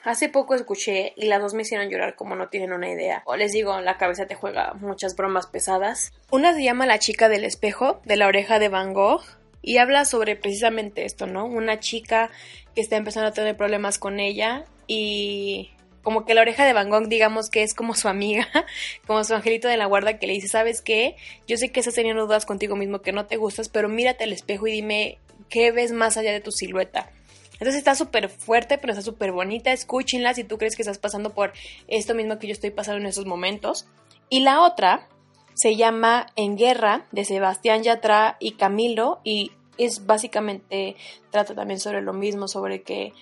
hace 0.03 0.29
poco 0.29 0.55
escuché 0.55 1.13
y 1.15 1.27
las 1.27 1.41
dos 1.41 1.53
me 1.53 1.61
hicieron 1.61 1.89
llorar 1.89 2.15
como 2.15 2.35
no 2.35 2.49
tienen 2.49 2.73
una 2.73 2.89
idea. 2.89 3.23
O 3.25 3.35
les 3.35 3.53
digo, 3.53 3.79
la 3.79 3.97
cabeza 3.97 4.27
te 4.27 4.35
juega 4.35 4.73
muchas 4.73 5.15
bromas 5.15 5.47
pesadas. 5.47 6.11
Una 6.31 6.53
se 6.53 6.63
llama 6.63 6.85
La 6.85 6.99
chica 6.99 7.29
del 7.29 7.45
espejo, 7.45 8.01
de 8.05 8.17
la 8.17 8.27
oreja 8.27 8.59
de 8.59 8.69
Van 8.69 8.93
Gogh. 8.93 9.23
Y 9.67 9.79
habla 9.79 10.05
sobre 10.05 10.37
precisamente 10.37 11.03
esto, 11.03 11.27
¿no? 11.27 11.45
Una 11.45 11.77
chica 11.81 12.31
que 12.73 12.79
está 12.79 12.95
empezando 12.95 13.27
a 13.27 13.33
tener 13.33 13.57
problemas 13.57 13.99
con 13.99 14.21
ella 14.21 14.63
y 14.87 15.71
como 16.03 16.23
que 16.23 16.33
la 16.33 16.39
oreja 16.39 16.63
de 16.63 16.71
Van 16.71 16.89
Gogh, 16.89 17.09
digamos 17.09 17.49
que 17.49 17.63
es 17.63 17.73
como 17.73 17.93
su 17.93 18.07
amiga, 18.07 18.47
como 19.07 19.25
su 19.25 19.35
angelito 19.35 19.67
de 19.67 19.75
la 19.75 19.85
guarda 19.85 20.19
que 20.19 20.25
le 20.25 20.31
dice, 20.31 20.47
¿sabes 20.47 20.81
qué? 20.81 21.17
Yo 21.49 21.57
sé 21.57 21.67
que 21.67 21.81
estás 21.81 21.95
teniendo 21.95 22.25
dudas 22.25 22.45
contigo 22.45 22.77
mismo, 22.77 23.01
que 23.01 23.11
no 23.11 23.25
te 23.25 23.35
gustas, 23.35 23.67
pero 23.67 23.89
mírate 23.89 24.23
al 24.23 24.31
espejo 24.31 24.67
y 24.67 24.71
dime 24.71 25.17
qué 25.49 25.73
ves 25.73 25.91
más 25.91 26.15
allá 26.15 26.31
de 26.31 26.39
tu 26.39 26.53
silueta. 26.53 27.11
Entonces 27.51 27.75
está 27.75 27.93
súper 27.93 28.29
fuerte, 28.29 28.77
pero 28.77 28.93
está 28.93 29.03
súper 29.03 29.33
bonita. 29.33 29.73
Escúchenla 29.73 30.33
si 30.33 30.45
tú 30.45 30.57
crees 30.57 30.77
que 30.77 30.83
estás 30.83 30.97
pasando 30.97 31.33
por 31.33 31.51
esto 31.89 32.15
mismo 32.15 32.39
que 32.39 32.47
yo 32.47 32.53
estoy 32.53 32.71
pasando 32.71 33.01
en 33.01 33.07
esos 33.07 33.25
momentos. 33.25 33.85
Y 34.29 34.39
la 34.39 34.61
otra 34.61 35.09
se 35.57 35.75
llama 35.75 36.27
En 36.35 36.55
Guerra, 36.55 37.07
de 37.11 37.25
Sebastián 37.25 37.81
Yatra 37.81 38.37
y 38.39 38.51
Camilo, 38.51 39.19
y 39.23 39.51
es 39.77 40.05
básicamente, 40.05 40.95
trata 41.31 41.55
también 41.55 41.79
sobre 41.79 42.01
lo 42.01 42.13
mismo, 42.13 42.47
sobre 42.47 42.83
que 42.83 43.13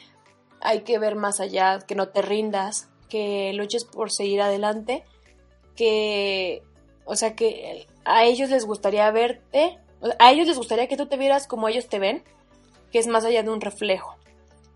hay 0.62 0.82
que 0.82 1.00
ver 1.00 1.16
más 1.16 1.40
allá, 1.40 1.80
que 1.80 1.96
no 1.96 2.10
te 2.10 2.22
rindas, 2.22 2.90
que 3.10 3.54
luches 3.54 3.86
por 3.86 4.12
seguir 4.12 4.42
adelante, 4.42 5.04
que, 5.76 6.64
o 7.06 7.16
sea, 7.16 7.36
que 7.36 7.88
a 8.04 8.24
ellos 8.24 8.50
les 8.50 8.66
gustaría 8.66 9.10
verte, 9.12 9.78
a 10.20 10.32
ellos 10.32 10.48
les 10.48 10.58
gustaría 10.58 10.88
que 10.88 10.98
tú 10.98 11.08
te 11.08 11.18
vieras 11.18 11.48
como 11.48 11.68
ellos 11.68 11.88
te 11.88 12.00
ven, 12.00 12.24
que 12.92 13.00
es 13.00 13.08
más 13.08 13.26
allá 13.26 13.44
de 13.44 13.50
un 13.50 13.62
reflejo. 13.62 14.16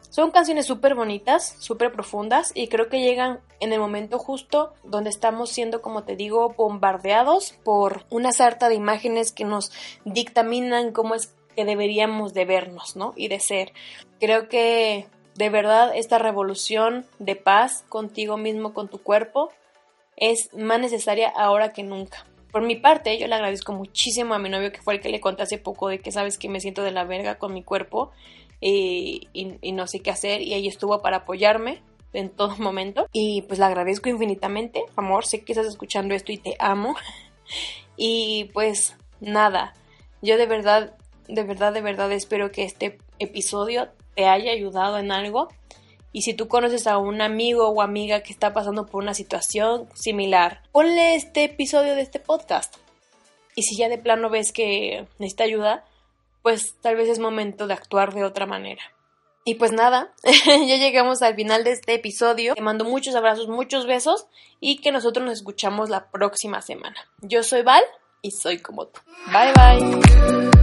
Son 0.09 0.31
canciones 0.31 0.65
súper 0.65 0.95
bonitas, 0.95 1.55
súper 1.59 1.91
profundas 1.91 2.51
y 2.55 2.67
creo 2.67 2.89
que 2.89 2.99
llegan 2.99 3.41
en 3.59 3.73
el 3.73 3.79
momento 3.79 4.17
justo 4.17 4.73
donde 4.83 5.11
estamos 5.11 5.51
siendo, 5.51 5.83
como 5.83 6.03
te 6.03 6.15
digo, 6.15 6.49
bombardeados 6.57 7.53
por 7.63 8.05
una 8.09 8.31
sarta 8.31 8.69
de 8.69 8.75
imágenes 8.75 9.31
que 9.31 9.45
nos 9.45 9.71
dictaminan 10.05 10.93
cómo 10.93 11.13
es 11.13 11.35
deberíamos 11.65 12.33
de 12.33 12.45
vernos, 12.45 12.95
¿no? 12.95 13.13
Y 13.15 13.27
de 13.27 13.39
ser. 13.39 13.73
Creo 14.19 14.49
que 14.49 15.07
de 15.35 15.49
verdad 15.49 15.91
esta 15.95 16.17
revolución 16.17 17.05
de 17.19 17.35
paz 17.35 17.83
contigo 17.87 18.37
mismo, 18.37 18.73
con 18.73 18.89
tu 18.89 19.01
cuerpo, 19.01 19.51
es 20.17 20.53
más 20.53 20.79
necesaria 20.79 21.29
ahora 21.29 21.71
que 21.71 21.83
nunca. 21.83 22.25
Por 22.51 22.63
mi 22.63 22.75
parte, 22.75 23.17
yo 23.17 23.27
le 23.27 23.35
agradezco 23.35 23.73
muchísimo 23.73 24.33
a 24.33 24.39
mi 24.39 24.49
novio, 24.49 24.71
que 24.71 24.81
fue 24.81 24.95
el 24.95 25.01
que 25.01 25.09
le 25.09 25.19
conté 25.19 25.43
hace 25.43 25.57
poco 25.57 25.87
de 25.87 25.99
que 25.99 26.11
sabes 26.11 26.37
que 26.37 26.49
me 26.49 26.59
siento 26.59 26.83
de 26.83 26.91
la 26.91 27.05
verga 27.05 27.37
con 27.37 27.53
mi 27.53 27.63
cuerpo 27.63 28.11
y, 28.59 29.29
y, 29.33 29.71
no 29.71 29.87
sé 29.87 30.01
qué 30.01 30.11
hacer, 30.11 30.41
y 30.41 30.53
ella 30.53 30.67
estuvo 30.67 31.01
para 31.01 31.17
apoyarme 31.17 31.81
en 32.11 32.29
todo 32.29 32.57
momento. 32.57 33.07
Y 33.13 33.43
pues 33.43 33.59
le 33.59 33.65
agradezco 33.65 34.09
infinitamente, 34.09 34.83
amor, 34.95 35.25
sé 35.25 35.43
que 35.43 35.53
estás 35.53 35.67
escuchando 35.67 36.15
esto 36.15 36.31
y 36.31 36.37
te 36.37 36.55
amo. 36.59 36.95
y 37.97 38.49
pues 38.53 38.97
nada, 39.21 39.73
yo 40.21 40.37
de 40.37 40.47
verdad, 40.47 40.95
de 41.29 41.43
verdad, 41.43 41.71
de 41.71 41.81
verdad 41.81 42.11
espero 42.11 42.51
que 42.51 42.63
este 42.63 42.97
episodio 43.19 43.89
te 44.15 44.25
haya 44.25 44.51
ayudado 44.51 44.97
en 44.97 45.11
algo. 45.11 45.47
Y 46.11 46.23
si 46.23 46.33
tú 46.33 46.47
conoces 46.47 46.87
a 46.87 46.97
un 46.97 47.21
amigo 47.21 47.69
o 47.69 47.81
amiga 47.81 48.21
que 48.21 48.33
está 48.33 48.51
pasando 48.51 48.87
por 48.87 49.03
una 49.03 49.13
situación 49.13 49.87
similar, 49.93 50.63
ponle 50.71 51.15
este 51.15 51.43
episodio 51.43 51.93
de 51.93 52.01
este 52.01 52.19
podcast. 52.19 52.75
Y 53.55 53.63
si 53.63 53.77
ya 53.77 53.89
de 53.89 53.99
plano 53.99 54.29
ves 54.29 54.51
que 54.51 55.05
necesita 55.19 55.43
ayuda, 55.43 55.85
pues 56.41 56.75
tal 56.81 56.95
vez 56.95 57.09
es 57.09 57.19
momento 57.19 57.67
de 57.67 57.75
actuar 57.75 58.13
de 58.13 58.23
otra 58.23 58.47
manera. 58.47 58.81
Y 59.45 59.55
pues 59.55 59.71
nada, 59.71 60.11
ya 60.23 60.77
llegamos 60.77 61.21
al 61.21 61.35
final 61.35 61.63
de 61.63 61.71
este 61.71 61.93
episodio. 61.93 62.55
Te 62.55 62.61
mando 62.61 62.85
muchos 62.85 63.15
abrazos, 63.15 63.47
muchos 63.47 63.85
besos 63.85 64.25
y 64.59 64.77
que 64.77 64.91
nosotros 64.91 65.25
nos 65.25 65.35
escuchamos 65.35 65.89
la 65.89 66.09
próxima 66.09 66.61
semana. 66.61 66.97
Yo 67.21 67.43
soy 67.43 67.61
Val 67.61 67.83
y 68.21 68.31
soy 68.31 68.59
como 68.59 68.87
tú. 68.87 68.99
Bye 69.31 69.53
bye. 69.53 70.58